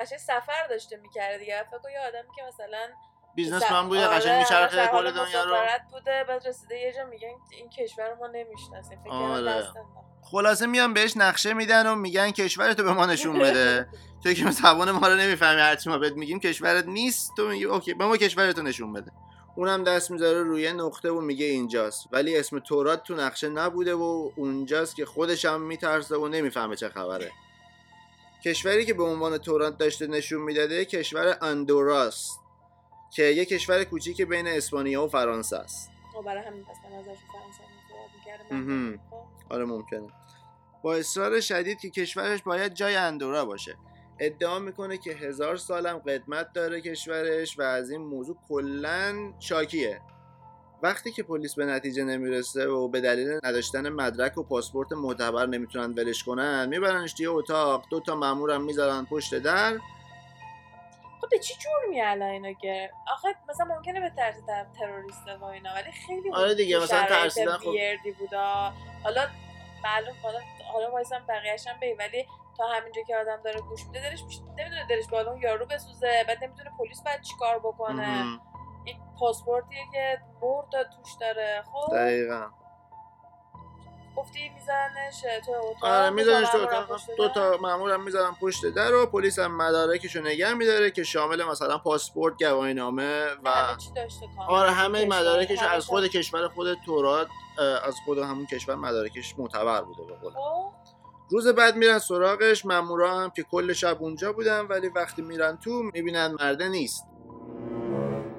قشنگ 0.00 0.18
سفر 0.18 0.66
داشته 0.70 0.96
می‌کرده 0.96 1.38
دیگه. 1.38 1.64
فکر 1.70 1.90
یه 1.92 2.00
آدمی 2.08 2.34
که 2.36 2.42
مثلا 2.48 2.86
بیزنسمن 3.34 3.88
بوده 3.88 4.06
قشنگ 4.06 4.32
آره، 4.32 4.38
میچرخه 4.38 4.86
کل 4.86 5.10
دنیا 5.10 5.44
رو. 5.44 5.56
بوده 5.90 6.24
بعد 6.28 6.46
رسیده 6.46 6.78
یه 6.78 6.92
جا 6.92 7.04
میگن 7.04 7.28
این 7.50 7.68
کشور 7.70 8.14
ما 8.14 8.26
نمی‌شناسیم 8.26 8.98
فکر 9.04 9.10
آره. 9.12 9.64
خلاصه 10.30 10.66
میان 10.66 10.94
بهش 10.94 11.16
نقشه 11.16 11.54
میدن 11.54 11.86
و 11.86 11.94
میگن 11.94 12.30
کشورتو 12.30 12.82
به 12.82 12.92
ما 12.92 13.06
نشون 13.06 13.38
بده. 13.38 13.88
تو 14.24 14.32
که 14.32 14.50
زبان 14.50 14.90
ما 14.90 15.08
رو 15.08 15.14
نمی‌فهمی 15.14 15.60
هرچی 15.60 15.90
ما 15.90 15.98
بهت 15.98 16.12
میگیم 16.12 16.40
کشورت 16.40 16.86
نیست 16.86 17.32
تو 17.36 17.48
میگی 17.48 17.64
اوکی 17.64 17.94
به 17.94 18.06
ما 18.06 18.16
کشورتو 18.16 18.62
نشون 18.62 18.92
بده. 18.92 19.12
اونم 19.56 19.84
دست 19.84 20.10
می‌ذاره 20.10 20.42
روی 20.42 20.72
نقطه 20.72 21.10
و 21.10 21.20
میگه 21.20 21.46
اینجاست. 21.46 22.08
ولی 22.12 22.38
اسم 22.38 22.58
تورات 22.58 23.02
تو 23.02 23.14
نقشه 23.14 23.48
نبوده 23.48 23.94
و 23.94 24.30
اونجاست 24.36 24.96
که 24.96 25.06
خودش 25.06 25.44
هم 25.44 25.60
میترسه 25.60 26.16
و 26.16 26.28
نمی‌فهمه 26.28 26.76
چه 26.76 26.88
خبره. 26.88 27.30
کشوری 28.44 28.84
که 28.86 28.94
به 28.94 29.02
عنوان 29.02 29.38
تورات 29.38 29.78
داشته 29.78 30.06
نشون 30.06 30.42
می‌داده 30.42 30.84
کشور 30.84 31.38
اندوراست. 31.42 32.40
که 33.14 33.22
یه 33.22 33.44
کشور 33.44 33.84
کوچیک 33.84 34.22
بین 34.22 34.46
اسپانیا 34.46 35.04
و 35.04 35.08
فرانسه 35.08 35.56
است. 35.56 35.90
خب 36.12 36.24
برای 36.24 36.42
همین 36.42 36.64
پس 36.64 36.76
فرانسه 36.82 37.10
خب. 39.10 39.16
آره 39.50 39.64
ممکنه. 39.64 40.08
با 40.82 40.94
اصرار 40.94 41.40
شدید 41.40 41.80
که 41.80 41.90
کشورش 41.90 42.42
باید 42.42 42.74
جای 42.74 42.94
اندورا 42.96 43.44
باشه. 43.44 43.76
ادعا 44.18 44.58
می‌کنه 44.58 44.98
که 44.98 45.12
هزار 45.12 45.56
سالم 45.56 45.98
قدمت 45.98 46.52
داره 46.52 46.80
کشورش 46.80 47.58
و 47.58 47.62
از 47.62 47.90
این 47.90 48.00
موضوع 48.00 48.36
کلا 48.48 49.32
شاکیه. 49.40 50.00
وقتی 50.82 51.12
که 51.12 51.22
پلیس 51.22 51.54
به 51.54 51.64
نتیجه 51.64 52.04
نمی‌رسه 52.04 52.66
و 52.66 52.88
به 52.88 53.00
دلیل 53.00 53.40
نداشتن 53.44 53.88
مدرک 53.88 54.38
و 54.38 54.42
پاسپورت 54.42 54.92
معتبر 54.92 55.46
نمی‌تونن 55.46 55.92
ولش 55.92 56.24
کنن 56.24 56.68
میبرنش 56.68 57.12
توی 57.12 57.26
اتاق 57.26 57.84
دو 57.90 58.00
تا 58.00 58.16
مامورم 58.16 58.64
می‌ذارن 58.64 59.04
پشت 59.04 59.38
در. 59.38 59.78
خب 61.20 61.28
به 61.30 61.38
چی 61.38 61.54
جرمی 61.54 62.00
الان 62.00 62.28
اینو 62.28 62.52
گرفت 62.52 62.94
آخه 63.12 63.28
مثلا 63.48 63.66
ممکنه 63.66 64.00
به 64.00 64.10
طرز 64.16 64.42
تروریست 64.78 65.28
و 65.40 65.44
اینا 65.44 65.70
ولی 65.74 65.92
خیلی 65.92 66.32
آره 66.32 66.54
دیگه 66.54 66.78
مثلا 66.78 67.06
ترسیدن 67.06 67.56
خب 67.56 67.72
بودا. 68.18 68.72
حالا 69.04 69.26
معلوم 69.84 70.14
حالا 70.22 70.40
حالا 70.72 70.90
وایسم 70.90 71.26
بقیه‌اش 71.28 71.66
هم 71.66 71.76
ولی 71.98 72.26
تا 72.56 72.66
همینجا 72.66 73.02
که 73.02 73.16
آدم 73.16 73.42
داره 73.44 73.60
گوش 73.60 73.86
میده 73.86 74.10
دلش 74.10 74.20
نمی‌دونه 74.58 74.86
دلش 74.88 75.06
بالون 75.06 75.42
یارو 75.42 75.66
بسوزه 75.66 76.24
بعد 76.28 76.44
نمی‌دونه 76.44 76.70
پلیس 76.78 77.02
باید 77.02 77.20
چیکار 77.20 77.58
بکنه؟ 77.58 78.38
این 78.84 78.96
پاسپورتیه 79.20 79.82
که 79.92 80.20
برد 80.40 80.66
توش 80.70 81.14
داره 81.20 81.64
خب؟ 81.72 81.96
دقیقاً. 81.96 82.46
گفتی 84.16 84.48
میزنش 84.48 85.44
تو 85.46 85.52
اتاق 85.52 85.84
آره 85.84 86.10
میزنش 86.10 86.48
تو 86.48 86.58
اتاق. 86.58 87.00
دو 87.16 87.28
تا 87.28 87.56
مامورم 87.60 88.04
می‌ذارن 88.04 88.34
پشت 88.40 88.66
در 88.66 88.94
و 88.94 89.06
پلیس 89.06 89.38
هم 89.38 89.56
مدارکشو 89.56 90.20
نگه 90.20 90.54
میداره 90.54 90.90
که 90.90 91.04
شامل 91.04 91.44
مثلا 91.44 91.78
پاسپورت 91.78 92.34
گواهی 92.42 92.74
نامه 92.74 93.26
و 93.44 93.76
آره 94.48 94.70
همه 94.70 95.06
مدارکش 95.06 95.58
از 95.62 95.86
خود 95.86 96.06
کشور 96.06 96.48
خود 96.48 96.74
تورات 96.86 97.28
از 97.84 97.94
خود 98.04 98.18
همون 98.18 98.46
کشور 98.46 98.74
مدارکش 98.74 99.34
معتبر 99.38 99.80
بوده 99.80 100.02
به 100.02 100.14
قول 100.14 100.32
خب. 100.32 100.72
روز 101.30 101.48
بعد 101.48 101.76
میرن 101.76 101.98
سراغش 101.98 102.66
مامورا 102.66 103.20
هم 103.20 103.30
که 103.30 103.42
کل 103.42 103.72
شب 103.72 104.02
اونجا 104.02 104.32
بودن 104.32 104.60
ولی 104.60 104.88
وقتی 104.88 105.22
میرن 105.22 105.56
تو 105.56 105.70
می‌بینن 105.70 106.36
مرده 106.40 106.68
نیست. 106.68 107.04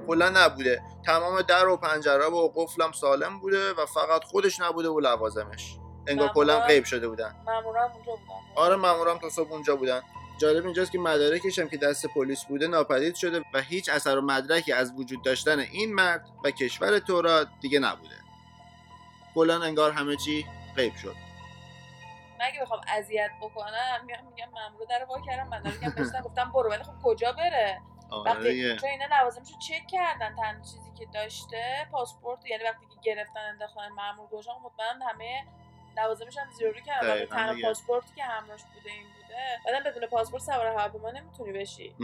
کلا 0.08 0.30
نبوده. 0.30 0.82
تمام 1.06 1.42
در 1.42 1.68
و 1.68 1.78
پنجره 1.78 2.26
و 2.26 2.50
قفلم 2.56 2.92
سالم 2.92 3.40
بوده 3.40 3.74
و 3.74 3.86
فقط 3.86 4.24
خودش 4.24 4.60
نبوده 4.60 4.90
و 4.90 5.00
لوازمش. 5.00 5.78
انگار 6.08 6.30
کلا 6.34 6.60
غیب 6.60 6.84
شده 6.84 7.08
بودن. 7.08 7.36
مامورا 7.46 7.84
اونجا 7.84 8.12
بودن 8.12 8.34
آره 8.56 8.76
مامورا 8.76 9.18
تا 9.18 9.30
صبح 9.30 9.52
اونجا 9.52 9.76
بودن. 9.76 10.02
جالب 10.38 10.66
اینجاست 10.66 10.92
که 10.92 11.00
مدارکش 11.00 11.60
هم 11.60 11.70
که 11.70 11.78
دست 11.78 12.06
پلیس 12.08 12.46
بوده 12.46 12.68
ناپدید 12.68 13.16
شده 13.16 13.42
و 13.54 13.62
هیچ 13.62 13.90
اثر 13.90 14.18
و 14.18 14.22
مدرکی 14.22 14.74
از 14.74 14.94
وجود 14.98 15.24
داشتن 15.24 15.60
این 15.60 15.94
مرد 15.94 16.26
و 16.44 16.52
کشور 16.52 17.00
تورا 17.00 17.44
دیگه 17.44 17.80
نبوده. 17.80 18.16
کلا 19.36 19.64
انگار 19.64 19.92
همه 19.92 20.16
چی 20.16 20.46
غیب 20.76 20.96
شد. 20.96 21.16
من 22.40 22.46
اگه 22.46 22.62
بخوام 22.62 22.82
اذیت 22.98 23.30
بکنم 23.42 24.06
میگم 24.06 24.26
میگم 24.30 24.52
مامور 24.52 24.86
در 24.90 25.06
وا 25.10 25.22
کردم. 25.22 25.50
من 25.50 25.62
میگم 25.64 26.22
گفتم 26.24 26.52
برو 26.52 26.70
ولی 26.70 26.84
خب 26.84 26.94
کجا 27.04 27.32
بره؟ 27.32 27.82
وقتی 28.26 28.78
چون 28.78 28.90
اینا 28.90 29.06
لوازمشو 29.12 29.60
چک 29.60 29.88
کردن 29.88 30.36
تنها 30.36 30.62
چیزی 30.62 30.92
که 31.00 31.06
داشته 31.14 31.88
پاسپورت 31.92 32.46
یعنی 32.46 32.64
وقتی 32.64 32.86
که 32.86 32.96
گرفتن 33.04 33.40
انداختن 33.40 33.88
مامورا 33.88 34.28
گوشه‌ان 34.28 34.56
مطمئن 34.64 35.02
همه 35.02 35.46
لوازمش 35.98 36.38
هم 36.38 36.52
زیر 36.52 36.63
و 36.63 36.66
رو 36.66 36.74
کردن 36.74 37.26
تنها 37.26 37.54
دیگه. 37.54 37.68
پاسپورتی 37.68 38.16
که 38.16 38.24
همراهش 38.24 38.62
بوده 38.64 38.92
این 38.92 39.04
بوده 39.04 39.60
بعدم 39.66 39.90
بدون 39.90 40.08
پاسپورت 40.08 40.44
سوار 40.44 40.68
هواپیما 40.68 41.12
نمی‌تونی 41.12 41.52
بشی. 41.52 41.96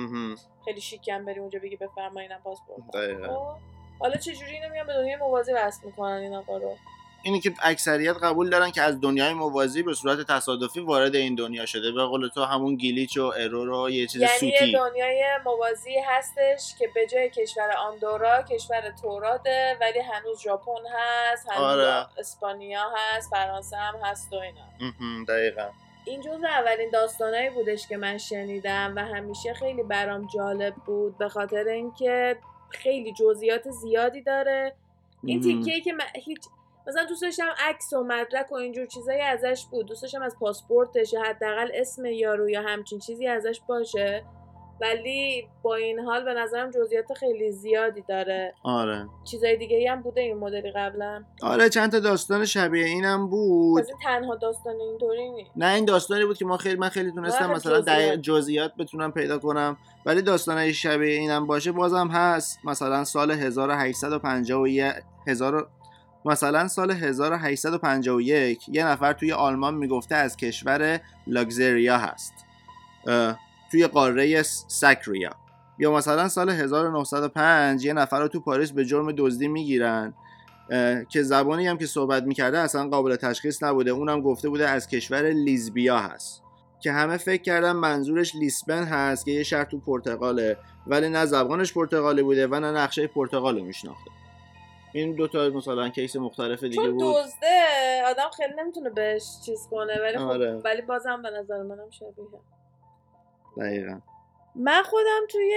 خیلی 0.65 0.81
شیکم 0.81 1.25
بری 1.25 1.39
اونجا 1.39 1.59
بگی 1.59 1.75
بفرمایین 1.75 2.21
اینم 2.21 2.41
پاسپورت. 2.43 2.81
خب 3.27 3.57
حالا 3.99 4.15
چجوری 4.17 4.51
اینو 4.51 4.69
میان 4.69 4.87
به 4.87 4.93
دنیای 4.93 5.15
موازی 5.15 5.53
وصل 5.53 5.85
می‌کنن 5.85 6.11
این 6.11 6.35
آقا 6.35 6.57
رو 6.57 6.77
اینی 7.23 7.39
که 7.39 7.53
اکثریت 7.61 8.15
قبول 8.23 8.49
دارن 8.49 8.71
که 8.71 8.81
از 8.81 9.01
دنیای 9.01 9.33
موازی 9.33 9.83
به 9.83 9.93
صورت 9.93 10.31
تصادفی 10.31 10.79
وارد 10.79 11.15
این 11.15 11.35
دنیا 11.35 11.65
شده 11.65 11.91
به 11.91 12.03
قول 12.03 12.27
تو 12.27 12.43
همون 12.43 12.75
glitch 12.75 13.17
و 13.17 13.33
error 13.37 13.69
و 13.69 13.89
یه 13.89 14.07
چیز 14.07 14.21
یعنی 14.21 14.33
سوتی 14.39 14.71
دنیای 14.71 15.23
موازی 15.45 15.95
هستش 16.07 16.75
که 16.79 16.89
به 16.95 17.07
جای 17.07 17.29
کشور 17.29 17.71
آندورا 17.71 18.41
کشور 18.41 18.93
توراده 19.01 19.77
ولی 19.81 19.99
هنوز 19.99 20.41
ژاپن 20.41 20.81
هست 20.93 21.49
هنوز 21.49 21.63
آره. 21.63 22.07
اسپانیا 22.17 22.89
هست 22.95 23.29
فرانسه 23.29 23.77
هم 23.77 23.95
هست 24.03 24.33
و 24.33 24.35
اینا. 24.35 25.25
دقیقا 25.27 25.69
این 26.05 26.21
جزو 26.21 26.45
اولین 26.45 26.89
داستانایی 26.89 27.49
بودش 27.49 27.87
که 27.87 27.97
من 27.97 28.17
شنیدم 28.17 28.93
و 28.95 28.99
همیشه 29.05 29.53
خیلی 29.53 29.83
برام 29.83 30.27
جالب 30.27 30.75
بود 30.75 31.17
به 31.17 31.29
خاطر 31.29 31.63
اینکه 31.63 32.37
خیلی 32.69 33.13
جزئیات 33.13 33.69
زیادی 33.69 34.21
داره 34.21 34.75
این. 35.23 35.41
تیکه 35.41 35.81
که 35.81 35.93
من 35.93 36.05
هیچ 36.15 36.41
مثلا 36.87 37.05
دوست 37.05 37.21
داشتم 37.21 37.49
عکس 37.69 37.93
و 37.93 38.03
مدرک 38.03 38.51
و 38.51 38.55
اینجور 38.55 38.85
چیزایی 38.85 39.21
ازش 39.21 39.65
بود. 39.71 39.85
دوست 39.85 40.01
داشتم 40.01 40.21
از 40.21 40.35
پاسپورتش 40.39 41.13
یا 41.13 41.21
حداقل 41.23 41.69
اسم 41.73 42.05
یارو 42.05 42.49
یا 42.49 42.61
همچین 42.61 42.99
چیزی 42.99 43.27
ازش 43.27 43.61
باشه. 43.67 44.23
ولی 44.81 45.47
با 45.61 45.75
این 45.75 45.99
حال 45.99 46.25
به 46.25 46.33
نظرم 46.33 46.71
جزئیات 46.71 47.13
خیلی 47.13 47.51
زیادی 47.51 48.03
داره. 48.09 48.53
آره. 48.63 49.07
چیزای 49.23 49.57
دیگه 49.57 49.91
هم 49.91 50.01
بوده 50.01 50.21
این 50.21 50.37
مدلی 50.37 50.71
قبلا 50.71 51.23
آره 51.41 51.69
چند 51.69 51.91
تا 51.91 51.99
داستان 51.99 52.45
شبیه 52.45 52.85
اینم 52.85 53.27
بود. 53.27 53.79
از 53.79 53.89
این 53.89 53.97
تنها 54.03 54.35
داستان 54.35 54.75
اینطوری 54.75 55.29
نیست. 55.29 55.51
نه 55.55 55.73
این 55.73 55.85
داستانی 55.85 56.25
بود 56.25 56.37
که 56.37 56.45
ما 56.45 56.57
خیلی 56.57 56.75
من 56.75 56.89
خیلی 56.89 57.11
تونستم 57.11 57.43
آره، 57.43 57.53
مثلا 57.55 57.81
جزئیات. 57.81 57.85
دقیق 57.85 58.15
جزئیات. 58.15 58.75
بتونم 58.75 59.11
پیدا 59.11 59.39
کنم. 59.39 59.77
ولی 60.05 60.21
داستانای 60.21 60.73
شبیه 60.73 61.19
اینم 61.19 61.47
باشه 61.47 61.71
بازم 61.71 62.07
هست. 62.07 62.59
مثلا 62.63 63.03
سال 63.03 63.31
1851 63.31 64.93
هزار 65.27 65.67
مثلا 66.25 66.67
سال 66.67 66.91
1851 66.91 68.69
یه 68.69 68.85
نفر 68.85 69.13
توی 69.13 69.31
آلمان 69.31 69.75
می‌گفته 69.75 70.15
از 70.15 70.37
کشور 70.37 70.99
لاگزریا 71.27 71.97
هست. 71.97 72.33
توی 73.71 73.87
قاره 73.87 74.43
سکریا. 74.67 75.29
یا 75.79 75.91
مثلا 75.91 76.27
سال 76.27 76.49
1905 76.49 77.85
یه 77.85 77.93
نفر 77.93 78.19
رو 78.19 78.27
تو 78.27 78.39
پاریس 78.39 78.71
به 78.71 78.85
جرم 78.85 79.11
دزدی 79.11 79.47
می‌گیرن 79.47 80.13
که 81.09 81.23
زبانی 81.23 81.67
هم 81.67 81.77
که 81.77 81.85
صحبت 81.85 82.23
می‌کرده 82.23 82.59
اصلا 82.59 82.89
قابل 82.89 83.15
تشخیص 83.15 83.63
نبوده. 83.63 83.91
اونم 83.91 84.21
گفته 84.21 84.49
بوده 84.49 84.69
از 84.69 84.87
کشور 84.87 85.29
لیزبیا 85.29 85.99
هست. 85.99 86.41
که 86.83 86.91
همه 86.91 87.17
فکر 87.17 87.41
کردن 87.41 87.71
منظورش 87.71 88.35
لیسبن 88.35 88.83
هست 88.83 89.25
که 89.25 89.31
یه 89.31 89.43
شهر 89.43 89.63
تو 89.63 89.79
پرتغاله. 89.79 90.57
ولی 90.87 91.09
نه 91.09 91.25
زبانش 91.25 91.73
پرتغالی 91.73 92.23
بوده 92.23 92.47
و 92.47 92.59
نه 92.59 92.71
نقشه 92.71 93.07
پرتغال 93.07 93.57
رو 93.57 93.65
میشناخته. 93.65 94.11
این 94.93 95.15
دو 95.15 95.27
تا 95.27 95.49
مثلا 95.49 95.89
کیس 95.89 96.15
مختلف 96.15 96.63
دیگه 96.63 96.75
چون 96.75 96.91
بود. 96.91 97.15
دزده 97.15 98.03
آدم 98.05 98.29
خیلی 98.37 98.53
نمی‌تونه 98.57 98.89
بهش 98.89 99.23
چیز 99.45 99.67
کنه 99.71 100.01
ولی 100.01 100.17
خب 100.17 100.23
آره. 100.23 100.53
ولی 100.53 100.81
بازم 100.81 101.21
به 101.21 101.29
نظر 101.29 101.63
منم 101.63 101.89
شبیه. 101.89 102.11
دقیقا. 103.57 103.99
من 104.55 104.83
خودم 104.83 105.21
توی 105.29 105.53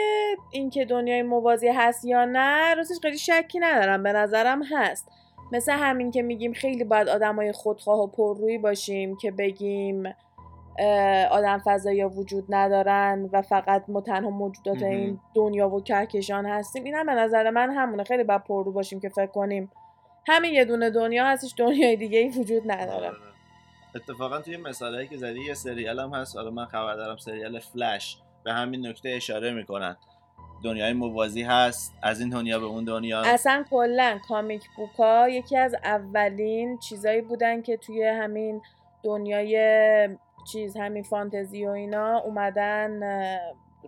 اینکه 0.51 0.85
دنیای 0.85 1.23
موازی 1.23 1.69
هست 1.69 2.05
یا 2.05 2.25
نه 2.25 2.75
راستش 2.75 2.97
خیلی 3.03 3.19
شکی 3.19 3.59
ندارم. 3.59 4.03
به 4.03 4.13
نظرم 4.13 4.63
هست. 4.63 5.09
مثل 5.53 5.73
همین 5.73 6.11
که 6.11 6.23
میگیم 6.23 6.53
خیلی 6.53 6.85
باید 6.85 7.09
آدمای 7.09 7.53
خودخواه 7.53 8.01
و 8.01 8.07
پررویی 8.07 8.59
باشیم 8.59 9.17
که 9.17 9.31
بگیم 9.31 10.15
آدم 11.31 11.63
فضایی 11.65 12.05
وجود 12.05 12.45
ندارن 12.49 13.29
و 13.33 13.43
فقط 13.43 13.85
ما 13.89 14.01
تنها 14.01 14.31
موجودات. 14.31 14.83
این 14.83 15.21
دنیا 15.35 15.69
و 15.69 15.83
کهکشان 15.83 16.47
هستیم. 16.47 16.85
این 16.85 16.95
هم 16.95 17.07
به 17.07 17.13
نظر 17.13 17.51
من 17.51 17.71
همونه. 17.71 18.05
خیلی 18.05 18.25
باید 18.25 18.45
پررو 18.45 18.73
باشیم 18.73 19.01
که 19.01 19.09
فکر 19.09 19.27
کنیم 19.27 19.71
همین 20.29 20.55
یه 20.55 20.65
دونه 20.65 20.91
دنیا 20.91 21.27
هستش 21.27 21.55
دنیای 21.59 21.97
دیگه 21.97 22.19
ای 22.19 22.29
وجود 22.29 22.73
نداره. 22.73 23.07
آره. 23.07 23.17
اتفاقا 23.97 24.39
توی 24.41 24.57
مثالهایی 24.57 25.09
که 25.09 25.17
زدی 25.17 25.41
یه 25.47 25.55
سریال 25.55 26.01
هم 26.01 26.15
هست. 26.15 26.37
حالا 26.37 26.51
من 26.51 26.65
خبر 26.65 26.95
دارم 26.95 27.17
سریال 27.17 27.59
فلش 27.59 28.19
به 28.45 28.53
همین 28.53 28.87
نکته 28.87 29.09
اشاره 29.09 29.53
می‌کنن. 29.53 29.97
دنیای 30.65 30.93
موازی 30.93 31.43
هست. 31.43 31.95
از 32.03 32.21
این 32.21 32.29
دنیا 32.29 32.59
به 32.59 32.65
اون 32.65 32.85
دنیا. 32.85 33.21
اصلا 33.21 33.65
کلا 33.71 34.19
کامیک 34.29 34.63
بوکا 34.77 35.29
یکی 35.29 35.57
از 35.57 35.75
اولین 35.85 36.79
چیزایی 36.79 37.21
بودن 37.21 37.63
که 37.63 37.77
توی 37.77 38.05
همین 38.05 38.63
دنیای 39.03 39.57
چیز 40.45 40.77
همین 40.77 41.03
فانتزی 41.03 41.67
و 41.67 41.71
اینا 41.71 42.19
اومدن 42.19 43.01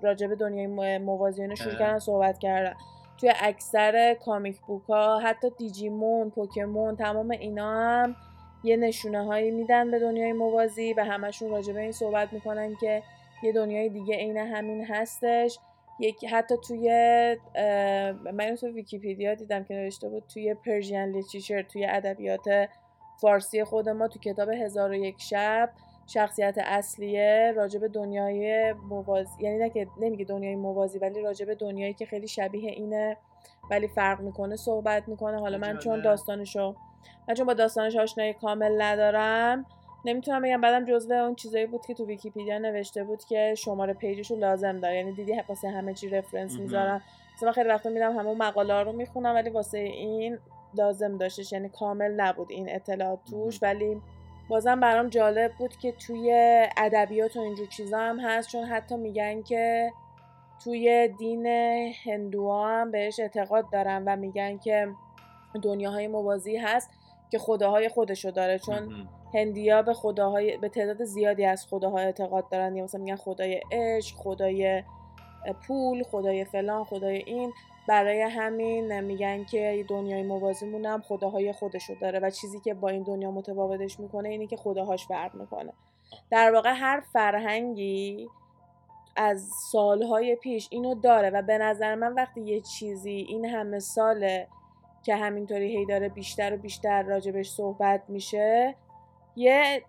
به 0.03 0.15
دنیای 0.41 0.67
مو- 0.67 0.99
موازی 0.99 1.41
و 1.41 1.43
اینا 1.43 1.55
شروع. 1.55 1.75
کردن 1.75 1.99
صحبت 1.99 2.39
کردن 2.39 2.75
توی 3.21 3.33
اکثر 3.41 4.15
comic 4.25 4.61
book 4.61 5.07
ا 5.07 5.19
حتی 5.19 5.51
دیجیمون 5.59 6.31
پوکمون 6.31 6.97
تمام 6.97 7.31
اینا 7.31 7.71
هم 7.81 8.17
یه 8.65 8.77
نشونه 8.77 9.25
هایی 9.25 9.51
میدن 9.51 9.91
به 9.91 9.99
دنیای 9.99 10.33
موازی 10.33 10.93
و 10.93 11.05
همشون 11.05 11.51
راجع 11.51 11.73
به 11.73 11.81
این 11.81 11.93
صحبت 11.93 12.33
می‌کنن 12.33 12.75
که 12.81 13.03
یه 13.43 13.53
دنیای 13.53 13.89
دیگه 13.89 14.15
عین 14.15 14.37
همین 14.37 14.85
هستش 14.85 15.59
یک 16.01 16.25
حتی 16.25 16.55
توی 16.69 16.89
من 18.33 18.55
تو 18.61 18.67
ویکیپیدیا 18.69 19.35
دیدم 19.35 19.65
که 19.65 19.75
نوشته 19.75 20.09
بود 20.09 20.23
توی 20.35 20.55
Persian 20.55 21.05
literature 21.05 21.63
توی 21.63 21.87
ادبیات 21.87 22.69
فارسی 23.21 23.65
خود 23.65 23.89
ما 23.89 24.09
تو 24.09 24.19
کتاب 24.19 24.49
هزار 24.49 24.91
و 24.91 24.95
یک 24.95 25.17
شب 25.21 25.71
شخصیت 26.07 26.55
اصلیه 26.59 27.53
راجب 27.57 27.87
دنیای 27.87 28.73
موازی 28.73 29.31
یعنی 29.41 29.59
نه 29.59 29.71
که 29.71 29.87
نمیگه 30.01 30.25
دنیای 30.25 30.57
موازی 30.57 30.99
ولی 30.99 31.23
راجب 31.23 31.55
دنیایی 31.55 31.95
که 31.95 32.07
خیلی 32.07 32.29
شبیه 32.29 32.71
اینه 32.71 33.17
ولی 33.71 33.89
فرق 33.89 34.21
می‌کنه 34.21 34.57
صحبت 34.57 35.09
می‌کنه. 35.09 35.41
حالا 35.41 35.59
من 35.59 35.79
چون. 35.79 36.03
داستانشو 36.03 36.75
من 37.29 37.35
چون 37.35 37.47
با 37.47 37.55
داستانش 37.55 37.97
آشنایی 37.97 38.33
کامل 38.33 38.83
ندارم 38.83 39.67
نمی‌تونم 40.05 40.43
بگم 40.43 40.61
بعدم 40.61 40.85
جزو 40.85 41.13
اون 41.13 41.35
چیزایی 41.35 41.67
بود 41.67 41.87
که 41.87 41.95
تو 41.95 42.07
ویکیپیدیا 42.07 42.59
نوشته 42.59 43.05
بود 43.05 43.25
که 43.25 43.55
شماره 43.55 43.93
پیجشو 43.93 44.37
لازم 44.37 44.81
داره. 44.81 44.97
یعنی 44.97 45.13
دیدی 45.13 45.43
واسه 45.49 45.69
همه 45.69 45.95
چی 45.95 46.09
رفرنس. 46.09 46.59
می‌ذارم. 46.59 47.03
مثلا 47.37 47.49
من 47.49 47.53
خیلی 47.53 47.69
وقتا 47.69 47.91
میرم 47.91 48.19
همون 48.19 48.39
مقاله 48.39 48.75
ها 48.75 48.83
رو 48.83 48.93
می‌خونم 48.93 49.35
ولی 49.35 49.51
واسه 49.51 49.79
این 49.79 50.39
لازم 50.75 51.17
داشتش. 51.19 51.53
یعنی 51.53 51.69
کامل 51.69 52.13
نبود 52.13 52.51
این 52.51 52.75
اطلاعات 52.75 53.19
توش. 53.31 53.63
ولی 53.63 54.03
بازم 54.49 54.81
برام 54.81 55.09
جالب 55.09 55.53
بود 55.59 55.77
که 55.77 55.93
توی 55.93 56.33
ادبیات 56.77 57.37
و 57.37 57.41
اینجور 57.41 57.67
چیزا 57.67 57.99
هم 57.99 58.21
هست 58.21 58.49
چون 58.49 58.65
حتی 58.65 58.97
میگن 58.97 59.43
که 59.43 59.93
توی 60.65 61.09
دین 61.19 61.47
هندوها 62.05 62.69
هم 62.69 62.91
بهش 62.91 63.21
اعتقاد 63.21 63.71
دارن 63.73 64.03
و 64.07 64.17
میگن 64.17 64.59
که 64.59 64.89
دنیاهای 65.63 66.09
موازی 66.09 66.57
هست 66.57 66.91
که 67.31 67.39
خداهای 67.39 67.89
خودشو 67.89 68.31
داره 68.31 68.59
چون. 68.59 69.09
هندیا 69.35 69.83
به 69.83 69.95
خداهای 69.95 70.57
به 70.57 70.69
تعداد 70.69 71.05
زیادی 71.05 71.45
از 71.45 71.67
خداها 71.67 71.99
اعتقاد 71.99 72.49
دارن 72.49 72.77
یا 72.77 72.85
مثلا 72.85 73.01
میگن 73.01 73.17
خدای 73.17 73.61
عشق 73.73 74.17
خدای 74.17 74.83
پول 75.67 76.03
خدای 76.03 76.45
فلان 76.45 76.85
خدای 76.85 77.23
این 77.27 77.53
برای 77.89 78.23
همین 78.23 79.01
میگن 79.01 79.45
که 79.45 79.85
دنیای 79.89 80.23
موازیمون 80.23 80.87
هم 80.87 81.03
خداهای 81.03 81.53
خودشو 81.53 81.95
داره 82.01 82.19
و 82.19 82.31
چیزی 82.31 82.61
که 82.61 82.75
با 82.75 82.89
این 82.89 83.03
دنیا 83.03 83.31
متفاوتش 83.31 84.01
می‌کنه 84.01 84.29
اینه 84.29 84.47
که 84.47 84.57
خداهاش 84.57 85.07
فرق 85.07 85.35
می‌کنه. 85.35 85.73
در 86.31 86.53
واقع 86.55 86.73
هر 86.73 87.01
فرهنگی 87.13 88.29
از 89.17 89.51
سالهای 89.73 90.37
پیش 90.37 90.69
اینو 90.71 90.95
داره 90.95 91.31
و 91.31 91.43
به 91.43 91.59
نظر 91.59 91.95
من 91.95 92.13
وقتی 92.13 92.41
یه 92.41 92.61
چیزی 92.61 93.27
این 93.29 93.45
همه 93.45 93.79
ساله 93.79 94.49
که 95.03 95.17
همینطوری 95.17 95.77
هی 95.77 95.87
داره 95.87 96.09
بیشتر 96.09 96.55
و 96.55 96.57
بیشتر 96.57 97.03
راجبش 97.03 97.51
صحبت 97.51 98.03
میشه 98.09 98.75
یه 99.37 99.83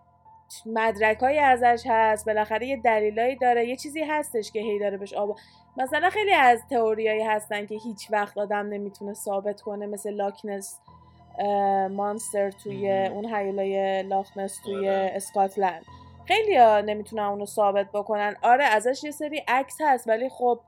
مدرک 0.65 1.23
ازش 1.23 1.83
هست 1.85 2.25
بالاخره 2.25 2.67
یه 2.67 2.77
دلیلایی 2.77 3.35
داره 3.35 3.67
یه 3.67 3.75
چیزی 3.75 4.03
هستش 4.03 4.51
که 4.51 4.59
هی 4.59 4.79
داره 4.79 4.97
بهش 4.97 5.13
آب 5.13 5.37
مثلا 5.77 6.09
خیلی 6.09 6.33
از 6.33 6.61
تئوریایی 6.69 7.23
هستن 7.23 7.65
که 7.65 7.75
هیچ 7.75 8.11
وقت 8.11 8.37
آدم 8.37 8.67
نمی‌تونه 8.67 9.13
ثابت 9.13 9.61
کنه 9.61 9.85
مثل 9.85 10.13
لاکنس 10.13 10.79
مانستر 11.91 12.51
توی. 12.51 12.91
اون 12.91 13.35
هیولای 13.35 14.03
لاکنس 14.03 14.59
توی 14.63 14.89
آره. 14.89 15.11
اسکاتلند 15.15 15.85
خیلی 16.25 16.57
ها 16.57 16.81
نمی‌تونن 16.81 17.23
اونو 17.23 17.45
ثابت 17.45 17.91
بکنن 17.91 18.35
آره 18.41 18.63
ازش 18.63 19.03
یه 19.03 19.11
سری 19.11 19.43
عکس 19.47 19.77
هست 19.81 20.07
ولی 20.07 20.29
خب 20.29 20.59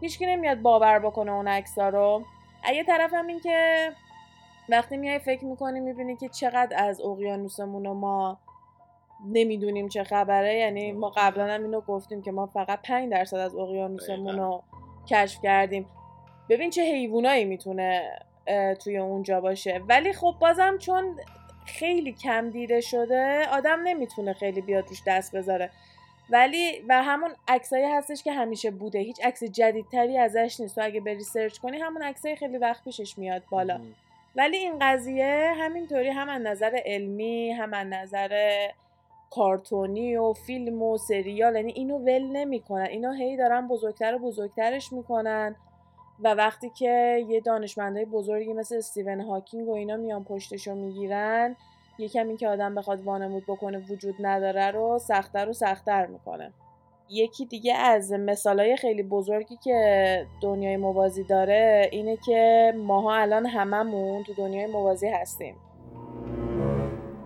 هیچکی 0.00 0.26
نمیاد 0.26 0.60
باور 0.60 0.98
بکنه 0.98 1.32
اون 1.32 1.48
عکس 1.48 1.78
رو 1.78 2.22
از 2.64 2.74
یه 2.74 2.84
طرف 2.84 3.14
هم 3.14 3.26
این 3.26 3.40
که 3.40 3.92
وقتی 4.68 4.96
میای 4.96 5.18
فکر 5.18 5.44
می‌کنی 5.44 5.80
می‌بینی 5.80 6.16
که 6.16 6.28
چقدر 6.28 6.84
از 6.84 7.00
اقیانوسمون 7.00 7.84
رو 7.84 7.94
ما 7.94 8.38
نمی‌دونیم 9.30 9.88
چه 9.88 10.04
خبره. 10.04 10.54
یعنی 10.54 10.92
ما 10.92 11.12
قبلا 11.16 11.46
هم 11.54 11.62
اینو 11.62 11.80
گفتیم 11.80 12.22
که 12.22 12.32
ما 12.32 12.46
فقط 12.46 12.82
5 12.82 13.10
درصد 13.10 13.36
از 13.36 13.54
اقیانوسمون 13.54 14.38
رو 14.38 14.62
کشف 15.08 15.42
کردیم. 15.42 15.86
ببین 16.48 16.70
چه 16.70 16.82
حیوانایی 16.82 17.44
می‌تونه 17.44 18.02
توی 18.84 18.98
اونجا 18.98 19.40
باشه. 19.40 19.80
ولی 19.88 20.12
خب 20.12 20.34
بازم 20.40 20.78
چون 20.78 21.16
خیلی 21.66 22.12
کم 22.12 22.50
دیده 22.50 22.80
شده 22.80 23.46
آدم 23.52 23.80
نمی‌تونه 23.84 24.32
خیلی 24.32 24.60
بیاد 24.60 24.88
روش 24.88 25.02
دست 25.06 25.36
بذاره. 25.36 25.70
ولی 26.30 26.82
و 26.88 27.02
همون 27.02 27.30
عکسایی 27.48 27.84
هستش 27.84 28.22
که 28.22 28.32
همیشه 28.32 28.70
بوده. 28.70 28.98
هیچ 28.98 29.24
عکس 29.24 29.44
جدیدتری 29.44 30.18
ازش 30.18 30.60
نیست. 30.60 30.74
تو 30.74 30.84
اگه 30.84 31.00
بری 31.00 31.20
سرچ 31.20 31.58
کنی 31.58 31.78
همون 31.78 32.02
عکسای 32.02 32.36
خیلی 32.36 32.58
وقت 32.58 32.84
پیشش 32.84 33.18
میاد 33.18 33.42
بالا. 33.50 33.80
ولی 34.36 34.56
این 34.56 34.78
قضیه 34.80 35.54
همینطوری 35.56 36.08
هم 36.08 36.28
از 36.28 36.42
نظر 36.42 36.80
علمی 36.84 37.50
هم 37.50 37.74
از 37.74 37.86
نظر 37.86 38.68
کارتونی 39.34 40.16
و 40.16 40.32
فیلم 40.32 40.82
و 40.82 40.98
سریال 40.98 41.56
یعنی 41.56 41.72
اینو 41.72 41.98
ول 41.98 42.22
نمی‌کنن. 42.22 42.86
اینو 42.86 43.12
هی 43.12 43.36
دارن 43.36 43.68
بزرگتر 43.68 44.14
و 44.14 44.18
بزرگترش 44.18 44.92
می‌کنن. 44.92 45.56
و 46.20 46.34
وقتی 46.34 46.70
که 46.70 47.24
یه 47.28 47.40
دانشمندای 47.40 48.04
بزرگی 48.04 48.52
مثل 48.52 48.76
استیون 48.76 49.20
هاکینگ 49.20 49.68
و 49.68 49.74
اینا 49.74 49.96
میان 49.96 50.24
پشتشو 50.24 50.74
می‌گیرن 50.74 51.56
یکم 51.98 52.28
این 52.28 52.36
که 52.36 52.48
آدم 52.48 52.74
بخواد 52.74 53.04
وانمود 53.04 53.42
بکنه 53.48 53.78
وجود 53.78 54.14
نداره 54.20 54.70
رو 54.70 54.98
سختتر 54.98 55.48
و 55.48 55.52
سختتر 55.52 56.06
می‌کنه. 56.06 56.52
یکی 57.10 57.46
دیگه 57.46 57.74
از 57.74 58.12
مثالای 58.12 58.76
خیلی 58.76 59.02
بزرگی 59.02 59.56
که 59.56 60.26
دنیای 60.42 60.76
موازی 60.76 61.24
داره 61.24 61.88
اینه 61.92 62.16
که 62.16 62.72
ماها 62.76 63.14
الان 63.14 63.46
هممون 63.46 64.24
تو 64.24 64.34
دنیای 64.34 64.66
موازی 64.66 65.08
هستیم. 65.08 65.56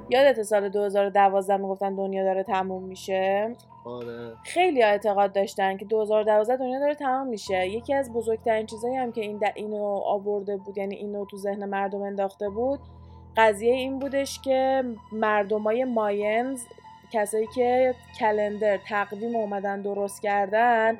یادت 0.08 0.42
سال 0.42 0.68
2012 0.68 1.56
می‌گفتن 1.56 1.94
دنیا 1.94 2.24
داره 2.24 2.42
تموم 2.42 2.82
میشه؟ 2.82 3.56
آره. 3.84 4.32
خیلی 4.44 4.82
اعتقاد 4.82 5.32
داشتن 5.32 5.76
که 5.76 5.84
2012 5.84 6.56
دنیا 6.56 6.78
داره 6.80 6.94
تمام 6.94 7.26
میشه. 7.26 7.68
یکی 7.68 7.94
از 7.94 8.12
بزرگترین 8.12 8.66
چیزایی 8.66 8.96
هم 8.96 9.12
که 9.12 9.20
این 9.20 9.40
اینو 9.54 9.84
آورده 10.04 10.56
بود 10.56 10.78
یعنی 10.78 10.94
اینو 10.96 11.24
تو 11.24 11.36
ذهن 11.36 11.64
مردم 11.64 12.02
انداخته 12.02 12.48
بود 12.48 12.80
قضیه 13.36 13.72
این 13.74 13.98
بودش 13.98 14.40
که 14.40 14.84
مردمای 15.12 15.84
ماینز 15.84 16.64
کسایی 17.12 17.46
که 17.54 17.94
کلندر 18.20 18.76
تقویم 18.76 19.36
اومدن 19.36 19.82
درست 19.82 20.22
کردن 20.22 20.98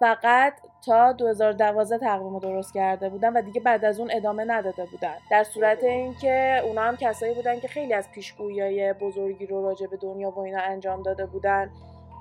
فقط 0.00 0.52
تا 0.86 1.12
2012 1.12 1.98
تقویم 1.98 2.34
رو 2.34 2.40
درست 2.40 2.74
کرده 2.74 3.08
بودن 3.08 3.32
و 3.32 3.42
دیگه 3.42 3.60
بعد 3.60 3.84
از 3.84 4.00
اون 4.00 4.10
ادامه 4.12 4.44
نداده 4.44 4.84
بودن. 4.84 5.14
در 5.30 5.44
صورت 5.44 5.84
اینکه 5.84 6.60
اونا 6.64 6.82
هم 6.82 6.96
کسایی 6.96 7.34
بودن 7.34 7.60
که 7.60 7.68
خیلی 7.68 7.94
از 7.94 8.10
پیشگویی 8.10 8.92
بزرگی 8.92 9.46
رو 9.46 9.64
راجع 9.64 9.86
به 9.86 9.96
دنیا 9.96 10.30
و 10.30 10.38
اینا 10.40 10.60
انجام 10.60 11.02
داده 11.02 11.26
بودن 11.26 11.70